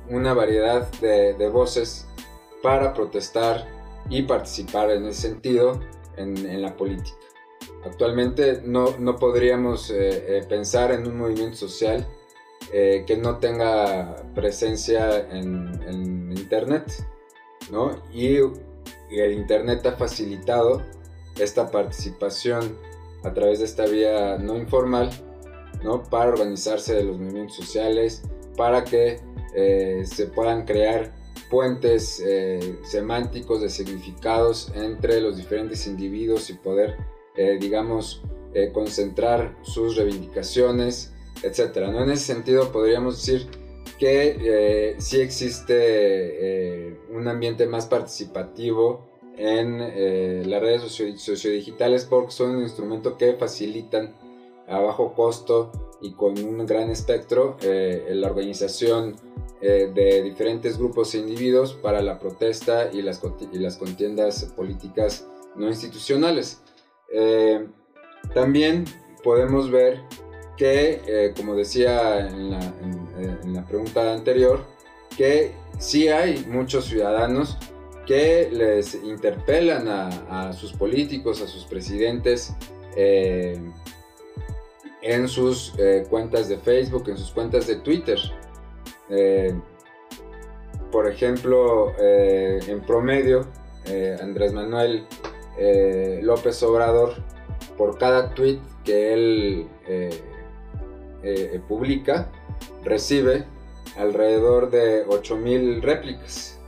una 0.09 0.33
variedad 0.33 0.91
de, 0.99 1.49
voces 1.49 2.07
para 2.61 2.93
protestar 2.93 3.67
y 4.09 4.23
participar 4.23 4.91
en 4.91 5.05
ese 5.05 5.29
sentido 5.29 5.79
en, 6.17 6.61
la 6.61 6.75
política. 6.75 7.17
Actualmente 7.85 8.61
no, 8.65 9.15
podríamos 9.17 9.89
eh, 9.89 10.37
eh, 10.37 10.45
pensar 10.47 10.91
en 10.91 11.07
un 11.07 11.17
movimiento 11.17 11.55
social 11.55 12.05
eh, 12.73 13.05
que 13.07 13.15
no 13.15 13.37
tenga 13.37 14.15
presencia 14.35 15.29
en, 15.29 16.29
Internet, 16.31 17.05
¿no? 17.71 18.01
Y, 18.11 18.37
el 18.37 19.33
Internet 19.33 19.85
ha 19.85 19.93
facilitado 19.93 20.83
esta 21.39 21.71
participación 21.71 22.77
a 23.23 23.33
través 23.33 23.59
de 23.59 23.65
esta 23.65 23.85
vía 23.85 24.37
no 24.37 24.57
informal, 24.57 25.09
¿no? 25.83 26.03
Para 26.03 26.29
organizarse 26.29 26.95
de 26.95 27.03
los 27.03 27.17
movimientos 27.17 27.55
sociales, 27.55 28.23
para 28.59 28.83
que 28.83 29.21
eh, 29.55 30.03
se 30.05 30.27
puedan 30.27 30.65
crear 30.65 31.15
puentes 31.49 32.21
eh, 32.27 32.77
semánticos 32.83 33.61
de 33.61 33.69
significados 33.69 34.69
entre 34.75 35.21
los 35.21 35.37
diferentes 35.37 35.87
individuos 35.87 36.49
y 36.49 36.55
poder, 36.55 36.97
eh, 37.37 37.57
digamos, 37.57 38.21
concentrar 38.73 39.55
sus 39.61 39.95
reivindicaciones, 39.95 41.13
etc. 41.41 41.87
¿no? 41.89 42.03
En 42.03 42.09
ese 42.09 42.33
sentido 42.33 42.69
podríamos 42.73 43.25
decir 43.25 43.47
que 43.97 44.95
sí 44.97 45.21
existe 45.21 46.97
un 47.11 47.27
ambiente 47.27 47.67
más 47.67 47.85
participativo 47.85 49.07
en 49.37 50.49
las 50.49 50.61
redes 50.61 50.81
socio 50.81 51.15
sociodigitales 51.15 52.05
porque 52.05 52.31
son 52.31 52.55
un 52.55 52.63
instrumento 52.63 53.17
que 53.19 53.33
facilitan 53.33 54.15
a 54.67 54.79
bajo 54.79 55.13
costo 55.13 55.88
y 56.01 56.11
con 56.13 56.37
un 56.43 56.65
gran 56.65 56.89
espectro 56.89 57.57
eh, 57.61 58.07
la 58.13 58.27
organización 58.27 59.15
eh, 59.61 59.91
de 59.93 60.21
diferentes 60.23 60.77
grupos 60.77 61.13
e 61.13 61.19
individuos 61.19 61.73
para 61.73 62.01
la 62.01 62.19
protesta 62.19 62.89
y 62.91 63.01
las, 63.01 63.21
y 63.51 63.57
las 63.59 63.77
contiendas 63.77 64.45
políticas 64.55 65.27
no 65.55 65.67
institucionales. 65.67 66.61
también 68.33 68.85
podemos 69.23 69.71
ver 69.71 70.01
que, 70.55 71.33
como 71.35 71.55
decía 71.55 72.27
en 72.27 72.51
la, 72.51 72.59
en 73.43 73.53
la 73.53 73.65
pregunta 73.65 74.13
anterior, 74.13 74.63
que 75.17 75.53
sí 75.79 76.07
hay 76.07 76.45
muchos 76.47 76.85
ciudadanos 76.85 77.57
que 78.09 78.49
les 78.51 78.95
interpelan 78.95 79.87
a, 79.87 80.51
sus 80.53 80.73
políticos, 80.73 81.43
a 81.43 81.47
sus 81.47 81.65
presidentes, 81.65 82.55
eh, 82.97 83.61
en 85.01 85.27
sus 85.27 85.73
eh, 85.77 86.05
cuentas 86.09 86.49
de 86.49 86.57
Facebook, 86.57 87.09
en 87.09 87.17
sus 87.17 87.31
cuentas 87.31 87.67
de 87.67 87.77
Twitter. 87.77 88.19
Eh, 89.09 89.53
por 90.91 91.07
ejemplo, 91.07 91.93
en 91.99 92.81
promedio, 92.81 93.45
Andrés 94.21 94.53
Manuel 94.53 95.05
López 96.23 96.63
Obrador, 96.63 97.13
por 97.77 97.99
cada 97.99 98.33
tweet 98.33 98.59
que 98.83 99.13
él 99.13 99.67
publica, 101.67 102.31
recibe 102.83 103.45
alrededor 103.97 104.71
de 104.71 105.05
8.000 105.05 105.81
réplicas. 105.81 106.59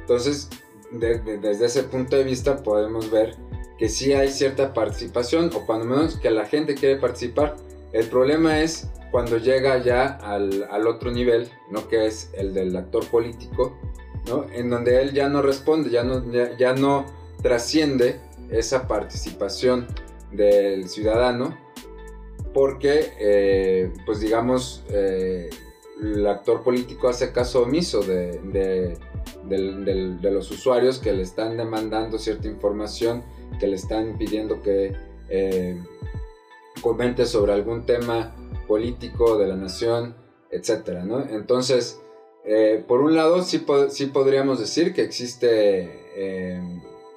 Entonces, 0.00 0.48
desde 0.90 1.64
ese 1.64 1.84
punto 1.84 2.16
de 2.16 2.24
vista 2.24 2.62
podemos 2.62 3.10
ver 3.10 3.36
que 3.82 3.88
sí 3.88 4.12
hay 4.12 4.28
cierta 4.28 4.72
participación 4.72 5.50
o 5.56 5.66
cuando 5.66 5.86
menos 5.86 6.16
que 6.16 6.30
la 6.30 6.46
gente 6.46 6.76
quiere 6.76 7.00
participar. 7.00 7.56
El 7.92 8.06
problema 8.06 8.60
es 8.60 8.88
cuando 9.10 9.38
llega 9.38 9.76
ya 9.78 10.06
al, 10.22 10.68
al 10.70 10.86
otro 10.86 11.10
nivel, 11.10 11.50
¿no? 11.68 11.88
que 11.88 12.06
es 12.06 12.30
el 12.34 12.54
del 12.54 12.76
actor 12.76 13.04
político, 13.08 13.76
¿no? 14.28 14.46
en 14.52 14.70
donde 14.70 15.02
él 15.02 15.12
ya 15.12 15.28
no 15.28 15.42
responde, 15.42 15.90
ya 15.90 16.04
no, 16.04 16.22
ya, 16.56 16.74
no 16.74 17.06
trasciende 17.42 18.20
esa 18.52 18.86
participación 18.86 19.88
del 20.30 20.88
ciudadano 20.88 21.58
porque, 22.54 23.14
eh, 23.18 23.92
pues 24.06 24.20
digamos, 24.20 24.84
eh, 24.90 25.50
el 26.00 26.24
actor 26.28 26.62
político 26.62 27.08
hace 27.08 27.32
caso 27.32 27.64
omiso 27.64 28.00
de, 28.04 28.38
de 29.44 30.30
los 30.30 30.52
usuarios 30.52 31.00
que 31.00 31.12
le 31.12 31.22
están 31.22 31.56
demandando 31.56 32.16
cierta 32.16 32.46
información, 32.46 33.24
que 33.58 33.66
le 33.66 33.76
están 33.76 34.18
pidiendo 34.18 34.62
que 34.62 34.94
eh, 35.28 35.80
comente 36.80 37.26
sobre 37.26 37.52
algún 37.52 37.86
tema 37.86 38.34
político 38.66 39.38
de 39.38 39.46
la 39.46 39.56
nación, 39.56 40.14
etc. 40.50 41.00
Entonces, 41.30 42.00
eh, 42.44 42.84
por 42.86 43.00
un 43.00 43.14
lado, 43.14 43.42
sí, 43.42 43.64
sí, 43.90 44.06
podríamos 44.06 44.58
decir 44.58 44.92
que 44.92 45.02
existe 45.02 45.90
eh, 46.16 46.60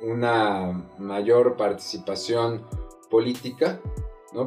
una 0.01 0.87
mayor 0.99 1.57
participación 1.57 2.61
política 3.09 3.79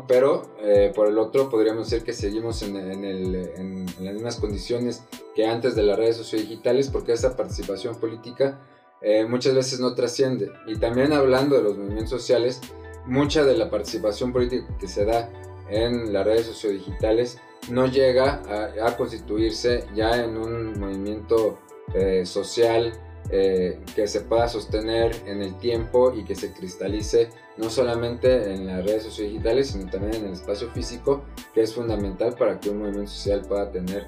pero 0.07 0.43
eh, 0.61 0.93
por 0.95 1.09
el 1.09 1.19
otro 1.19 1.49
podríamos 1.49 1.89
decir 1.89 2.05
que 2.05 2.13
seguimos 2.13 2.63
en, 2.63 3.87
las 4.01 4.15
mismas 4.15 4.37
condiciones 4.37 5.03
que 5.35 5.47
antes 5.47 5.75
de 5.75 5.83
las 5.83 5.97
redes 5.97 6.17
sociodigitales 6.17 6.91
porque 6.91 7.13
esa 7.13 7.37
participación 7.37 7.97
política 7.97 8.61
eh, 9.01 9.25
muchas 9.25 9.55
veces 9.55 9.81
no 9.81 9.95
trasciende. 9.95 10.53
Y 10.67 10.77
también 10.77 11.13
hablando 11.13 11.57
de 11.57 11.63
los 11.63 11.77
movimientos 11.77 12.11
sociales, 12.11 12.61
mucha 13.07 13.45
de 13.45 13.57
la 13.57 13.71
participación 13.71 14.33
política 14.33 14.67
que 14.79 14.89
se 14.89 15.05
da 15.05 15.31
en 15.71 16.13
las 16.13 16.25
redes 16.25 16.47
sociodigitales 16.47 17.39
no 17.71 17.87
llega 17.87 18.43
a, 18.83 18.97
constituirse 18.97 19.85
ya 19.95 20.25
en 20.25 20.37
un 20.39 20.79
movimiento 20.79 21.59
eh, 21.95 22.25
social 22.25 22.93
eh, 23.31 23.81
que 23.95 24.07
se 24.07 24.23
pueda 24.23 24.49
sostener 24.49 25.15
en 25.27 25.43
el 25.43 25.59
tiempo 25.59 26.15
y 26.15 26.25
que 26.25 26.35
se 26.35 26.53
cristalice 26.53 27.29
no 27.59 27.69
solamente 27.69 28.55
en 28.55 28.67
las 28.67 28.85
redes 28.85 29.03
sociodigitales, 29.03 29.69
sino 29.69 29.91
también 29.91 30.15
en 30.15 30.25
el 30.27 30.33
espacio 30.33 30.71
físico, 30.71 31.25
que 31.53 31.63
es 31.63 31.75
fundamental 31.75 32.35
para 32.39 32.59
que 32.59 32.71
un 32.71 32.79
movimiento 32.79 33.11
social 33.11 33.43
pueda 33.47 33.71
tener 33.71 34.07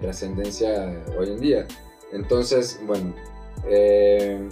trascendencia 0.00 1.02
hoy 1.18 1.28
en 1.28 1.40
día. 1.40 1.66
Entonces, 2.12 2.80
bueno, 2.84 3.14
eh, 3.66 4.48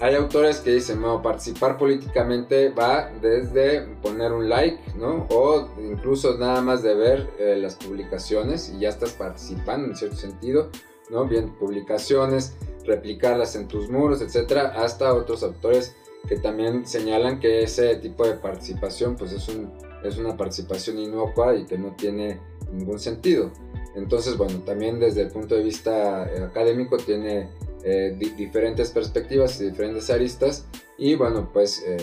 hay 0.00 0.14
autores 0.14 0.60
que 0.60 0.72
dicen, 0.72 1.00
no, 1.00 1.22
participar 1.22 1.78
políticamente 1.78 2.68
va 2.70 3.10
desde 3.22 3.82
poner 4.02 4.32
un 4.32 4.48
like, 4.48 4.78
¿no? 4.96 5.26
O 5.30 5.68
incluso 5.80 6.36
nada 6.36 6.60
más 6.60 6.82
de 6.82 6.94
ver 6.94 7.30
las 7.58 7.76
publicaciones 7.76 8.70
y 8.74 8.80
ya 8.80 8.90
estás 8.90 9.12
participando 9.12 9.88
en 9.88 9.96
cierto 9.96 10.16
sentido, 10.16 10.70
¿no? 11.10 11.26
Bien, 11.26 11.56
publicaciones, 11.58 12.56
replicarlas 12.84 13.56
en 13.56 13.68
tus 13.68 13.88
muros, 13.88 14.20
etcétera, 14.20 14.74
hasta 14.76 15.14
otros 15.14 15.42
autores 15.42 15.96
que 16.28 16.36
también 16.36 16.86
señalan 16.86 17.38
que 17.40 17.62
ese 17.62 17.96
tipo 17.96 18.26
de 18.26 18.34
participación 18.34 19.16
pues 19.16 19.32
es, 19.32 19.48
un, 19.48 19.72
es 20.02 20.18
una 20.18 20.36
participación 20.36 20.98
inocua 20.98 21.54
y 21.54 21.64
que 21.66 21.78
no 21.78 21.94
tiene 21.94 22.40
ningún 22.72 22.98
sentido. 22.98 23.50
Entonces, 23.94 24.36
bueno, 24.36 24.58
también 24.60 25.00
desde 25.00 25.22
el 25.22 25.28
punto 25.28 25.54
de 25.54 25.62
vista 25.62 26.30
eh, 26.30 26.42
académico 26.42 26.96
tiene 26.98 27.48
eh, 27.86 28.16
diferentes 28.36 28.90
perspectivas 28.90 29.60
y 29.60 29.70
diferentes 29.70 30.10
aristas 30.10 30.66
y 30.98 31.14
bueno, 31.14 31.50
pues, 31.52 31.84
eh, 31.86 31.96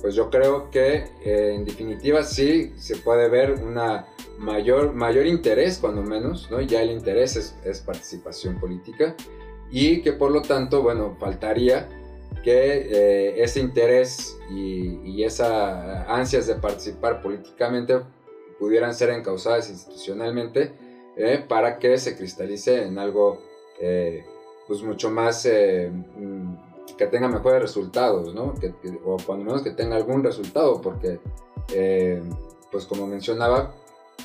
pues 0.00 0.14
yo 0.14 0.30
creo 0.30 0.70
que 0.70 1.04
en 1.24 1.64
definitiva 1.64 2.22
sí 2.22 2.72
se 2.76 2.96
puede 2.96 3.28
ver 3.28 3.52
una 3.62 4.06
mayor, 4.38 4.92
mayor 4.92 5.26
interés 5.26 5.78
cuando 5.78 6.02
menos, 6.02 6.50
¿no? 6.50 6.60
Ya 6.60 6.82
el 6.82 6.90
interés 6.90 7.36
es, 7.36 7.56
es 7.64 7.80
participación 7.80 8.58
política 8.60 9.14
y 9.70 10.02
que 10.02 10.12
por 10.12 10.30
lo 10.30 10.42
tanto, 10.42 10.82
bueno, 10.82 11.16
faltaría 11.18 11.88
que 12.42 12.88
eh, 12.90 13.42
ese 13.42 13.60
interés 13.60 14.38
y, 14.50 15.00
y 15.04 15.24
esas 15.24 16.06
ansias 16.08 16.46
de 16.46 16.54
participar 16.56 17.20
políticamente 17.20 18.00
pudieran 18.58 18.94
ser 18.94 19.10
encausadas 19.10 19.68
institucionalmente 19.68 20.72
eh, 21.16 21.44
para 21.46 21.78
que 21.78 21.98
se 21.98 22.16
cristalice 22.16 22.84
en 22.84 22.98
algo 22.98 23.42
eh, 23.80 24.24
pues 24.66 24.82
mucho 24.82 25.10
más 25.10 25.46
mm, 25.46 26.96
que 26.96 27.06
tenga 27.06 27.28
mejores 27.28 27.62
resultados, 27.62 28.34
¿no? 28.34 28.54
Que, 28.54 28.74
o 29.04 29.16
cuando 29.24 29.44
menos 29.44 29.62
que 29.62 29.70
tenga 29.70 29.96
algún 29.96 30.22
resultado, 30.22 30.80
porque 30.80 31.20
pues 32.70 32.86
como 32.86 33.06
mencionaba, 33.06 33.74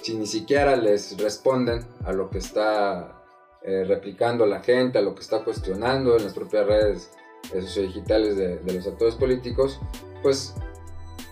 si 0.02 0.16
ni 0.16 0.28
siquiera 0.28 0.76
les 0.76 1.18
responden 1.18 1.86
a 2.06 2.12
lo 2.12 2.30
que 2.30 2.38
está 2.38 3.22
eh, 3.64 3.84
replicando 3.88 4.46
la 4.46 4.62
gente, 4.62 4.98
a 4.98 5.02
lo 5.02 5.14
que 5.14 5.22
está 5.22 5.44
cuestionando 5.44 6.18
en 6.18 6.24
las 6.24 6.34
propias 6.34 6.66
redes 6.66 7.12
eh, 7.54 7.62
sociodigitales 7.62 8.36
de, 8.36 8.58
de 8.58 8.74
los 8.74 8.88
actores 8.88 9.16
políticos, 9.16 9.80
pues 10.24 10.56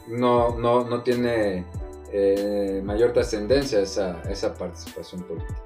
no, 0.07 0.57
no, 0.57 0.83
no 0.83 1.01
tiene 1.01 1.65
eh, 2.11 2.81
mayor 2.83 3.13
trascendencia 3.13 3.79
esa, 3.79 4.21
esa 4.29 4.53
participación 4.53 5.23
política. 5.23 5.63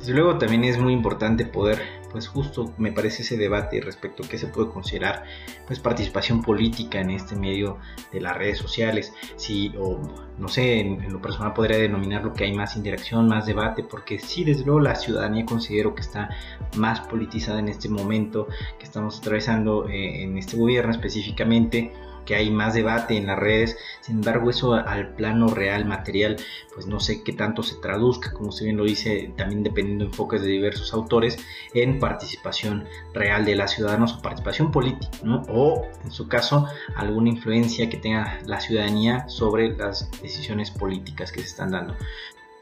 Desde 0.00 0.14
luego 0.14 0.38
también 0.38 0.64
es 0.64 0.78
muy 0.78 0.94
importante 0.94 1.44
poder, 1.44 1.82
pues 2.10 2.26
justo 2.26 2.72
me 2.78 2.90
parece 2.90 3.22
ese 3.22 3.36
debate 3.36 3.82
respecto 3.82 4.24
a 4.24 4.28
qué 4.28 4.38
se 4.38 4.46
puede 4.46 4.70
considerar 4.70 5.24
pues 5.66 5.78
participación 5.78 6.40
política 6.40 7.02
en 7.02 7.10
este 7.10 7.36
medio 7.36 7.76
de 8.10 8.22
las 8.22 8.34
redes 8.34 8.56
sociales, 8.56 9.12
si 9.36 9.74
o 9.78 10.00
no 10.38 10.48
sé, 10.48 10.80
en, 10.80 11.12
lo 11.12 11.20
personal 11.20 11.52
podría 11.52 11.76
denominarlo 11.76 12.32
que 12.32 12.44
hay 12.44 12.54
más 12.54 12.76
interacción, 12.76 13.28
más 13.28 13.44
debate, 13.44 13.84
porque 13.84 14.18
sí, 14.18 14.42
desde 14.42 14.64
luego 14.64 14.80
la 14.80 14.94
ciudadanía 14.94 15.44
considero 15.44 15.94
que 15.94 16.00
está 16.00 16.30
más 16.76 17.00
politizada 17.00 17.58
en 17.58 17.68
este 17.68 17.90
momento 17.90 18.48
que 18.78 18.86
estamos 18.86 19.18
atravesando 19.18 19.86
eh, 19.86 20.22
en 20.22 20.38
este 20.38 20.56
gobierno 20.56 20.92
específicamente 20.92 21.92
que 22.30 22.36
hay 22.36 22.48
más 22.48 22.74
debate 22.74 23.16
en 23.16 23.26
las 23.26 23.40
redes, 23.40 23.76
sin 24.02 24.18
embargo 24.18 24.50
eso 24.50 24.74
al 24.74 25.14
plano 25.14 25.48
real, 25.48 25.84
material, 25.84 26.36
pues 26.72 26.86
no 26.86 27.00
sé 27.00 27.24
qué 27.24 27.32
tanto 27.32 27.64
se 27.64 27.74
traduzca, 27.80 28.32
como 28.32 28.50
usted 28.50 28.66
bien 28.66 28.76
lo 28.76 28.84
dice, 28.84 29.34
también 29.36 29.64
dependiendo 29.64 30.04
de 30.04 30.10
enfoques 30.10 30.40
de 30.40 30.46
diversos 30.46 30.94
autores, 30.94 31.44
en 31.74 31.98
participación 31.98 32.84
real 33.14 33.44
de 33.44 33.56
las 33.56 33.72
ciudadanos 33.72 34.12
o 34.12 34.22
participación 34.22 34.70
política, 34.70 35.10
o 35.48 35.88
en 36.04 36.12
su 36.12 36.28
caso 36.28 36.68
alguna 36.94 37.30
influencia 37.30 37.90
que 37.90 37.96
tenga 37.96 38.38
la 38.46 38.60
ciudadanía 38.60 39.28
sobre 39.28 39.76
las 39.76 40.08
decisiones 40.22 40.70
políticas 40.70 41.32
que 41.32 41.40
se 41.40 41.46
están 41.46 41.72
dando. 41.72 41.96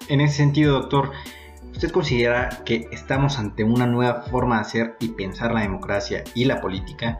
En 0.09 0.23
ese 0.23 0.39
sentido, 0.39 0.81
doctor, 0.81 1.13
¿Usted 1.73 1.91
considera 1.91 2.49
que 2.65 2.89
estamos 2.91 3.39
ante 3.39 3.63
una 3.63 3.87
nueva 3.87 4.23
forma 4.23 4.57
de 4.57 4.61
hacer 4.63 4.97
y 5.01 5.09
pensar 5.11 5.53
la 5.53 5.61
democracia 5.61 6.25
y 6.35 6.47
la 6.47 6.61
política? 6.63 7.19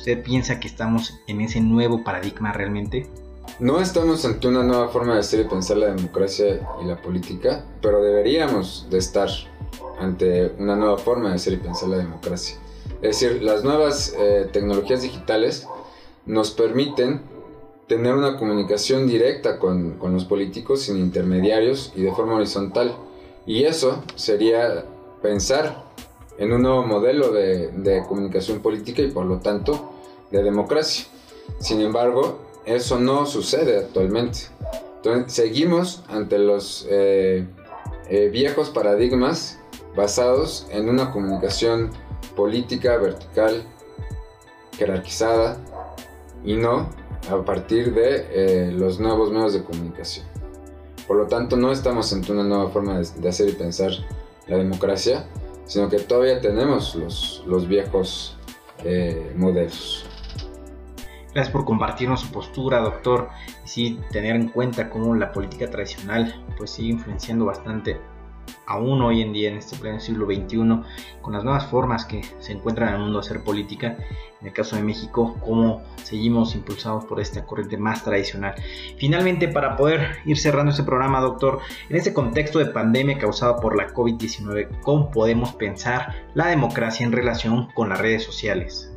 ¿Usted 0.00 0.22
piensa 0.22 0.58
que 0.60 0.66
estamos 0.66 1.20
en 1.26 1.42
ese 1.42 1.60
nuevo 1.60 2.02
paradigma 2.02 2.54
realmente? 2.54 3.06
No 3.58 3.82
estamos 3.82 4.24
ante 4.24 4.48
una 4.48 4.62
nueva 4.62 4.88
forma 4.88 5.14
de 5.14 5.22
ser 5.22 5.40
y 5.40 5.44
pensar 5.44 5.76
la 5.76 5.94
democracia 5.94 6.66
y 6.82 6.86
la 6.86 6.96
política, 7.02 7.66
pero 7.82 8.02
deberíamos 8.02 8.86
de 8.88 8.96
estar 8.96 9.28
ante 9.98 10.52
una 10.58 10.74
nueva 10.74 10.96
forma 10.96 11.32
de 11.32 11.38
ser 11.38 11.52
y 11.52 11.56
pensar 11.58 11.90
la 11.90 11.98
democracia. 11.98 12.56
Es 13.02 13.20
decir, 13.20 13.42
las 13.42 13.62
nuevas 13.62 14.14
eh, 14.18 14.48
tecnologías 14.50 15.02
digitales 15.02 15.68
nos 16.24 16.50
permiten 16.50 17.20
tener 17.86 18.14
una 18.14 18.38
comunicación 18.38 19.06
directa 19.06 19.58
con, 19.58 19.98
con, 19.98 20.14
los 20.14 20.24
políticos 20.24 20.80
sin 20.80 20.96
intermediarios 20.96 21.92
y 21.94 22.00
de 22.00 22.12
forma 22.12 22.36
horizontal. 22.36 22.96
Y 23.44 23.64
eso 23.64 24.02
sería 24.14 24.86
pensar 25.20 25.89
en 26.40 26.52
un 26.52 26.62
nuevo 26.62 26.84
modelo 26.84 27.30
de, 27.30 27.68
de 27.68 28.04
comunicación 28.08 28.58
política 28.58 29.02
y 29.02 29.12
por 29.12 29.26
lo 29.26 29.38
tanto 29.38 29.92
de 30.32 30.42
democracia. 30.42 31.04
Sin 31.60 31.80
embargo, 31.80 32.40
eso 32.64 32.98
no 32.98 33.26
sucede 33.26 33.78
actualmente. 33.78 34.40
Entonces, 34.96 35.32
seguimos 35.32 36.04
ante 36.08 36.38
los 36.38 36.86
eh, 36.90 37.46
eh, 38.08 38.28
viejos 38.28 38.70
paradigmas 38.70 39.58
basados 39.96 40.66
en 40.70 40.88
una 40.88 41.10
comunicación 41.10 41.90
política 42.36 42.96
vertical, 42.98 43.64
jerarquizada 44.76 45.58
y 46.44 46.54
no 46.54 46.90
a 47.30 47.44
partir 47.44 47.94
de 47.94 48.26
eh, 48.30 48.72
los 48.72 49.00
nuevos 49.00 49.30
medios 49.30 49.54
de 49.54 49.64
comunicación. 49.64 50.26
Por 51.06 51.16
lo 51.16 51.26
tanto, 51.26 51.56
no 51.56 51.72
estamos 51.72 52.12
ante 52.12 52.32
una 52.32 52.44
nueva 52.44 52.68
forma 52.68 53.00
de, 53.00 53.28
hacer 53.28 53.48
y 53.48 53.52
pensar 53.52 53.92
la 54.46 54.58
democracia, 54.58 55.26
sino 55.70 55.88
que 55.88 56.00
todavía 56.00 56.40
tenemos 56.40 56.96
los, 56.96 57.44
los 57.46 57.68
viejos 57.68 58.36
modelos. 59.36 60.04
Gracias 61.32 61.52
por 61.52 61.64
compartirnos 61.64 62.22
su 62.22 62.32
postura, 62.32 62.80
doctor. 62.80 63.28
Y 63.64 63.68
sí, 63.68 64.00
tener 64.10 64.34
en 64.34 64.48
cuenta 64.48 64.90
cómo 64.90 65.14
la 65.14 65.30
política 65.30 65.70
tradicional 65.70 66.44
pues 66.58 66.72
sigue 66.72 66.88
influenciando 66.88 67.44
bastante 67.44 68.00
aún 68.66 69.02
hoy 69.02 69.22
en 69.22 69.32
día 69.32 69.48
en 69.48 69.56
este 69.56 69.76
pleno 69.76 70.00
siglo 70.00 70.26
XXI 70.26 70.82
con 71.22 71.32
las 71.32 71.44
nuevas 71.44 71.66
formas 71.66 72.04
que 72.04 72.22
se 72.38 72.52
encuentran 72.52 72.88
en 72.88 72.94
el 72.96 73.00
mundo 73.00 73.20
de 73.20 73.26
hacer 73.26 73.42
política. 73.44 73.96
En 74.40 74.46
el 74.46 74.52
caso 74.52 74.76
de 74.76 74.82
México, 74.82 75.36
cómo 75.44 75.82
seguimos 76.02 76.54
impulsados 76.54 77.04
por 77.04 77.20
esta 77.20 77.44
corriente 77.44 77.76
más 77.76 78.04
tradicional. 78.04 78.54
Finalmente, 78.96 79.48
para 79.48 79.76
poder 79.76 80.16
ir 80.24 80.38
cerrando 80.38 80.70
este 80.70 80.82
programa, 80.82 81.20
doctor, 81.20 81.60
en 81.88 81.96
este 81.96 82.14
contexto 82.14 82.58
de 82.58 82.66
pandemia 82.66 83.18
causada 83.18 83.56
por 83.56 83.76
la 83.76 83.88
COVID-19, 83.88 84.80
¿cómo 84.82 85.10
podemos 85.10 85.52
pensar 85.54 86.14
la 86.34 86.46
democracia 86.46 87.04
en 87.04 87.12
relación 87.12 87.68
con 87.74 87.90
las 87.90 88.00
redes 88.00 88.24
sociales? 88.24 88.90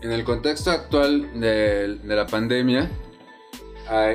En 0.00 0.12
el 0.12 0.24
contexto 0.24 0.70
actual 0.70 1.40
de, 1.40 1.98
la 2.04 2.26
pandemia 2.26 2.90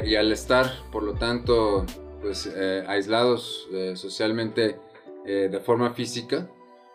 y 0.06 0.16
al 0.16 0.32
estar, 0.32 0.66
por 0.92 1.04
lo 1.04 1.14
tanto, 1.14 1.86
pues, 2.24 2.50
eh, 2.52 2.84
aislados 2.88 3.68
eh, 3.72 3.94
socialmente 3.96 4.80
eh, 5.26 5.50
de 5.52 5.60
forma 5.60 5.94
física, 5.94 6.50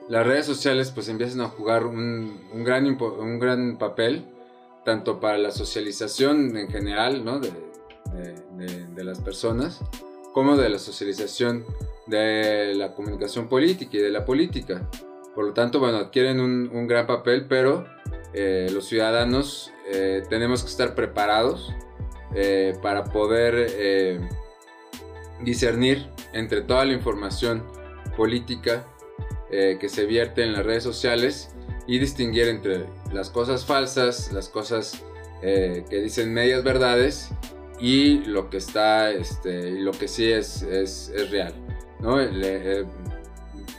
las 0.09 0.27
redes 0.27 0.47
sociales 0.47 0.91
pues 0.91 1.09
empiezan 1.09 1.43
a 1.43 1.49
jugar 1.49 1.87
un, 1.87 2.41
gran, 2.65 2.87
un 2.87 3.39
gran 3.39 3.79
papel 3.79 4.25
tanto 4.85 5.21
para 5.21 5.39
la 5.39 5.53
socialización 5.53 6.57
en 6.57 6.69
general 6.69 7.25
¿no? 7.25 7.39
de, 7.39 7.53
de, 8.97 9.05
las 9.05 9.21
personas 9.21 9.81
como 10.33 10.57
de 10.57 10.71
la 10.71 10.79
socialización 10.79 11.65
de 12.07 12.75
la 12.75 12.95
comunicación 12.95 13.49
política 13.49 13.99
y 13.99 14.01
de 14.01 14.11
la 14.11 14.25
política. 14.25 14.89
Por 15.35 15.45
lo 15.45 15.53
tanto, 15.53 15.79
bueno, 15.79 15.99
adquieren 15.99 16.41
un, 16.41 16.71
un 16.73 16.87
gran 16.87 17.07
papel, 17.07 17.47
pero 17.47 17.85
eh, 18.35 18.69
los 18.73 18.87
ciudadanos 18.87 19.73
eh, 19.91 20.23
tenemos 20.29 20.63
que 20.63 20.69
estar 20.69 20.95
preparados 20.95 21.73
eh, 22.35 22.75
para 22.83 23.05
poder 23.05 24.29
discernir 25.43 26.09
entre 26.33 26.63
toda 26.63 26.85
la 26.85 26.93
información 26.93 27.65
política 28.17 28.85
que 29.51 29.89
se 29.89 30.05
vierte 30.05 30.43
en 30.43 30.53
las 30.53 30.67
redes 30.67 30.83
sociales 30.83 31.55
y 31.87 31.99
distinguir 31.99 32.49
entre 32.49 32.85
las 33.13 33.31
cosas 33.31 33.65
falsas, 33.65 34.31
las 34.31 34.51
cosas 34.51 35.03
que 35.41 36.01
dicen 36.03 36.35
medias 36.35 36.63
verdades 36.63 37.31
y 37.81 38.19
lo 38.25 38.51
que 38.51 38.59
está, 38.59 39.11
este, 39.11 39.71
lo 39.71 39.93
que 39.93 40.07
sí 40.07 40.31
es, 40.31 40.63
es, 40.63 41.11
es 41.15 41.31
real. 41.31 41.55
¿no? 42.01 42.19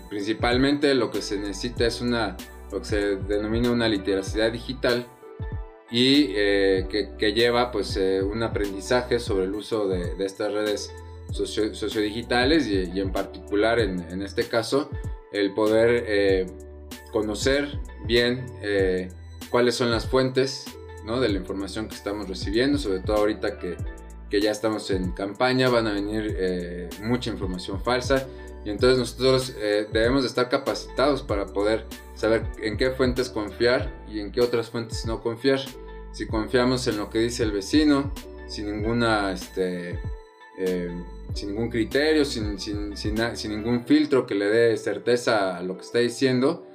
principalmente 0.09 0.93
lo 0.95 1.11
que 1.11 1.21
se 1.21 1.37
necesita 1.37 1.85
es 1.85 2.01
una 2.01 2.35
lo 2.71 2.79
que 2.79 2.85
se 2.85 3.15
denomina 3.15 3.71
una 3.71 3.87
literacidad 3.87 4.51
digital 4.51 5.05
y 5.91 6.33
eh, 6.35 6.87
que, 7.17 7.33
lleva 7.33 7.71
pues 7.71 7.97
eh, 7.97 8.21
un 8.21 8.43
aprendizaje 8.43 9.19
sobre 9.19 9.45
el 9.45 9.55
uso 9.55 9.87
de, 9.87 10.13
estas 10.23 10.53
redes 10.53 10.93
socio, 11.31 11.73
sociodigitales 11.73 12.67
y, 12.67 12.99
en 12.99 13.11
particular 13.11 13.79
en, 13.79 14.21
este 14.21 14.43
caso 14.45 14.89
el 15.31 15.53
poder 15.53 16.05
eh, 16.07 16.47
conocer 17.11 17.79
bien 18.05 18.45
cuáles 19.49 19.75
son 19.75 19.91
las 19.91 20.07
fuentes 20.07 20.65
¿no? 21.05 21.19
de 21.19 21.29
la 21.29 21.37
información 21.37 21.87
que 21.87 21.95
estamos 21.95 22.27
recibiendo, 22.27 22.77
sobre 22.77 22.99
todo 22.99 23.17
ahorita 23.17 23.57
que, 23.59 23.77
que 24.29 24.41
ya 24.41 24.51
estamos 24.51 24.89
en 24.91 25.11
campaña, 25.11 25.69
van 25.69 25.87
a 25.87 25.93
venir 25.93 26.89
mucha 27.01 27.29
información 27.29 27.81
falsa 27.83 28.25
y 28.65 28.69
entonces 28.69 28.99
nosotros 28.99 29.55
eh, 29.57 29.87
debemos 29.91 30.23
de 30.23 30.27
estar 30.27 30.49
capacitados 30.49 31.23
para 31.23 31.45
poder 31.47 31.85
saber 32.15 32.45
en 32.61 32.77
qué 32.77 32.91
fuentes 32.91 33.29
confiar 33.29 33.91
y 34.07 34.19
en 34.19 34.31
qué 34.31 34.41
otras 34.41 34.69
fuentes 34.69 35.05
no 35.05 35.21
confiar. 35.21 35.61
Si 36.11 36.27
confiamos 36.27 36.85
en 36.87 36.97
lo 36.97 37.09
que 37.09 37.19
dice 37.19 37.43
el 37.43 37.51
vecino, 37.51 38.11
sin 38.47 38.71
ninguna, 38.71 39.31
este, 39.31 39.99
eh, 40.57 41.03
sin 41.33 41.49
ningún 41.49 41.69
criterio, 41.69 42.25
sin, 42.25 42.59
sin, 42.59 42.95
sin, 42.97 43.15
sin, 43.35 43.51
ningún 43.51 43.85
filtro 43.85 44.25
que 44.25 44.35
le 44.35 44.45
dé 44.45 44.77
certeza 44.77 45.57
a 45.57 45.63
lo 45.63 45.75
que 45.75 45.83
está 45.83 45.99
diciendo, 45.99 46.65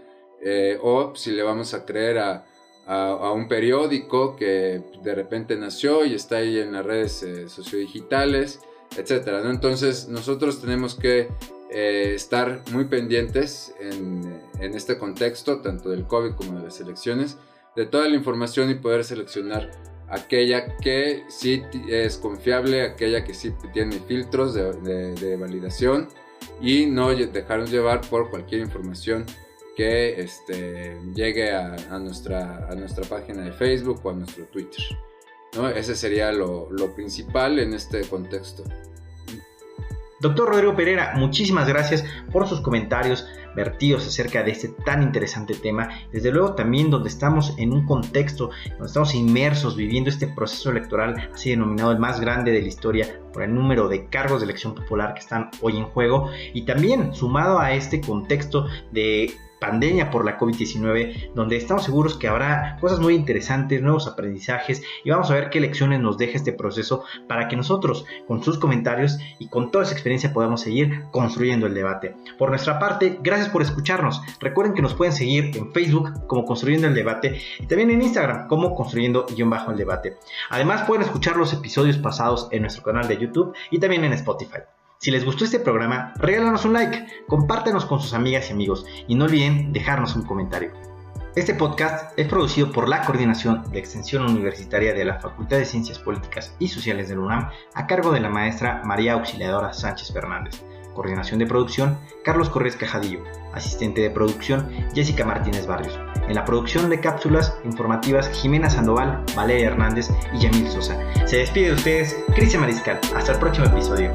eh, 0.43 0.79
o 0.83 1.15
si 1.15 1.33
le 1.33 1.43
vamos 1.43 1.75
a 1.75 1.85
creer 1.85 2.19
a, 2.19 2.47
a, 2.87 3.33
un 3.33 3.49
periódico 3.49 4.37
que 4.37 4.83
de 5.03 5.15
repente 5.15 5.57
nació 5.57 6.05
y 6.05 6.15
está 6.15 6.37
ahí 6.37 6.59
en 6.59 6.73
las 6.73 6.85
redes 6.85 7.25
sociodigitales, 7.49 8.61
etc. 8.97 9.27
¿no? 9.43 9.51
Entonces 9.51 10.09
nosotros 10.09 10.61
tenemos 10.61 10.95
que 10.95 11.29
eh, 11.71 12.15
estar 12.15 12.63
muy 12.71 12.85
pendientes 12.85 13.75
en, 13.81 14.43
este 14.61 14.97
contexto, 14.97 15.61
tanto 15.61 15.91
del 15.91 16.07
COVID 16.07 16.35
como 16.35 16.59
de 16.59 16.65
las 16.65 16.81
elecciones, 16.81 17.37
de 17.75 17.85
toda 17.85 18.09
la 18.09 18.15
información 18.15 18.71
y 18.71 18.75
poder 18.75 19.05
seleccionar 19.05 19.71
aquella 20.15 20.77
que 20.77 21.25
sí 21.29 21.63
es 21.89 22.17
confiable, 22.17 22.83
aquella 22.83 23.25
que 23.25 23.35
sí 23.35 23.53
tiene 23.73 23.99
filtros 24.01 24.55
de, 24.55 25.37
validación 25.39 26.09
y 26.61 26.87
no 26.87 27.15
dejarnos 27.15 27.71
llevar 27.71 28.01
por 28.03 28.31
cualquier 28.31 28.61
información 28.63 29.27
que 29.77 30.21
este, 30.21 30.97
llegue 31.15 31.53
a, 31.53 31.99
nuestra, 31.99 32.69
a 32.71 32.75
nuestra 32.75 33.05
página 33.05 33.43
de 33.43 33.53
Facebook 33.53 34.01
o 34.05 34.11
a 34.11 34.15
nuestro 34.15 34.45
Twitter. 34.47 34.85
¿no? 35.57 35.69
Ese 35.69 35.97
sería 35.97 36.31
lo 36.33 36.95
principal 36.95 37.59
en 37.59 37.75
este 37.75 38.03
contexto. 38.03 38.63
Doctor 40.25 40.49
Rodrigo 40.49 40.75
Pereira, 40.75 41.13
muchísimas 41.17 41.69
gracias 41.69 42.03
por 42.33 42.49
sus 42.49 42.63
comentarios 42.63 43.27
vertidos 43.55 44.07
acerca 44.07 44.43
de 44.43 44.53
este 44.53 44.69
tan 44.69 45.03
interesante 45.03 45.55
tema. 45.55 45.89
Desde 46.13 46.31
luego 46.31 46.55
también 46.55 46.91
donde 46.91 47.09
estamos 47.09 47.55
en 47.59 47.73
un 47.73 47.87
contexto, 47.87 48.51
donde 48.71 48.87
estamos 48.87 49.15
inmersos 49.15 49.77
viviendo 49.77 50.11
este 50.11 50.29
proceso 50.29 50.71
electoral, 50.71 51.31
así 51.33 51.51
denominado 51.51 51.93
el 51.93 51.99
más 51.99 52.21
grande 52.21 52.53
de 52.53 52.63
la 52.63 52.69
historia 52.69 53.21
por 53.33 53.43
el 53.43 53.55
número 53.55 53.89
de 53.89 54.07
cargos 54.07 54.41
de 54.41 54.45
elección 54.45 54.75
popular 54.75 55.15
que 55.15 55.21
están 55.21 55.51
hoy 55.61 55.77
en 55.77 55.85
juego 55.85 56.31
y 56.53 56.63
también 56.63 57.15
sumado 57.15 57.59
a 57.59 57.73
este 57.73 58.01
contexto 58.01 58.67
de 58.93 59.35
pandemia 59.65 60.11
por 60.11 60.25
la 60.25 60.39
COVID-19, 60.39 61.33
donde 61.35 61.57
estamos 61.57 61.85
seguros 61.85 62.17
que 62.17 62.29
habrá 62.29 62.77
cosas 62.81 63.01
muy 63.01 63.15
interesantes, 63.15 63.81
nuevos 63.81 64.07
aprendizajes 64.07 64.83
y 65.05 65.11
vamos 65.11 65.31
a 65.31 65.35
ver 65.35 65.51
qué 65.51 65.61
lecciones 65.61 66.01
nos 66.01 66.19
deja 66.19 66.37
este 66.37 66.53
proceso 66.53 67.05
para 67.29 67.49
que 67.49 67.57
nosotros, 67.57 68.05
con 68.27 68.43
sus 68.43 68.59
comentarios 68.59 69.19
y 69.39 69.49
con 69.49 69.71
toda 69.71 69.85
esa 69.85 69.95
experiencia, 69.95 70.33
podamos 70.33 70.61
seguir 70.61 71.05
construyendo 71.11 71.67
el 71.67 71.75
debate. 71.75 72.15
Por 72.39 72.51
nuestra 72.51 72.79
parte, 72.79 73.19
gracias 73.23 73.49
por 73.49 73.63
escucharnos. 73.63 74.21
Recuerden 74.41 74.75
que 74.75 74.83
nos 74.83 74.95
pueden 74.95 75.15
seguir 75.15 75.57
en 75.57 75.73
Facebook 75.73 76.27
como 76.27 76.45
Construyendo 76.45 76.87
el 76.87 76.95
Debate 76.95 77.41
y 77.59 77.67
también 77.67 77.91
en 77.91 78.03
Instagram 78.03 78.49
como 78.49 78.75
Construyendo-el 78.75 79.77
Debate. 79.77 80.17
Además, 80.51 80.83
pueden 80.83 81.03
escuchar 81.03 81.37
los 81.37 81.53
episodios 81.53 81.99
pasados 81.99 82.49
en 82.51 82.63
nuestro 82.63 82.83
canal 82.83 83.09
de 83.09 83.19
YouTube 83.19 83.55
y 83.71 83.79
también 83.79 84.05
en 84.05 84.13
Spotify. 84.13 84.61
Si 84.99 85.11
les 85.11 85.25
gustó 85.25 85.45
este 85.45 85.61
programa, 85.61 86.15
regálanos 86.17 86.65
un 86.65 86.73
like, 86.73 87.07
compártenos 87.29 87.85
con 87.85 88.01
sus 88.01 88.15
amigas 88.15 88.49
y 88.49 88.53
amigos 88.53 88.87
y 89.07 89.15
no 89.15 89.27
olviden 89.27 89.73
dejarnos 89.73 90.17
un 90.17 90.23
comentario. 90.23 90.73
Este 91.35 91.53
podcast 91.55 92.17
es 92.17 92.29
producido 92.29 92.71
por 92.71 92.89
la 92.89 93.03
Coordinación 93.03 93.65
de 93.73 93.81
Extensión 93.81 94.25
Universitaria 94.25 94.95
de 94.95 95.05
la 95.05 95.21
Facultad 95.21 95.59
de 95.59 95.65
Ciencias 95.65 95.99
Políticas 95.99 96.55
y 96.61 96.69
Sociales 96.69 97.09
de 97.09 97.17
la 97.17 97.23
UNAM 97.23 97.51
a 97.75 97.87
cargo 97.87 98.13
de 98.13 98.21
la 98.21 98.31
maestra 98.31 98.83
María 98.85 99.15
Auxiliadora 99.15 99.73
Sánchez 99.73 100.13
Fernández. 100.13 100.65
Coordinación 100.95 101.41
de 101.41 101.47
producción, 101.47 101.99
Carlos 102.25 102.49
Corres 102.51 102.77
Cajadillo. 102.77 103.25
Asistente 103.53 104.01
de 104.01 104.11
producción, 104.11 104.71
Jessica 104.95 105.25
Martínez 105.25 105.67
Barrios. 105.67 105.99
En 106.29 106.37
la 106.37 106.45
producción 106.45 106.89
de 106.89 107.01
cápsulas 107.01 107.59
informativas, 107.65 108.31
Jimena 108.31 108.71
Sandoval, 108.71 109.25
Valeria 109.35 109.67
Hernández 109.67 110.09
y 110.33 110.39
Yamil 110.39 110.71
Sosa. 110.71 110.97
Se 111.27 111.39
despide 111.39 111.67
de 111.67 111.75
ustedes, 111.75 112.17
Cristian 112.37 112.61
Mariscal. 112.61 113.01
Hasta 113.17 113.33
el 113.33 113.39
próximo 113.39 113.67
episodio. 113.67 114.13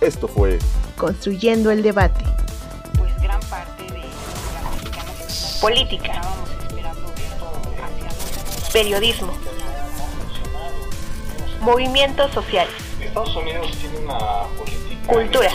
Esto 0.00 0.28
fue 0.28 0.58
Construyendo 0.96 1.70
el 1.70 1.82
debate. 1.82 2.24
Pues 2.96 3.14
gran 3.20 3.40
parte 3.40 3.84
de 3.84 3.98
mexicanos 3.98 5.58
Política. 5.60 6.12
estábamos 6.12 6.50
esperando 6.50 7.12
esto 7.16 7.52
hacia 7.82 8.72
Periodismo. 8.72 9.32
Movimientos 11.60 12.32
sociales. 12.32 12.72
Estados 12.98 13.36
Unidos 13.36 13.70
tiene 13.78 13.98
una 13.98 14.18
política 14.56 15.06
Cultura. 15.06 15.50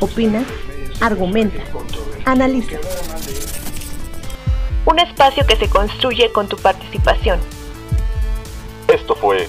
Opina, 0.00 0.44
argumenta, 1.00 1.62
analiza. 2.24 2.78
Un 4.84 4.98
espacio 4.98 5.46
que 5.46 5.56
se 5.56 5.68
construye 5.68 6.32
con 6.32 6.48
tu 6.48 6.56
participación. 6.56 7.38
Esto 8.88 9.14
fue 9.14 9.48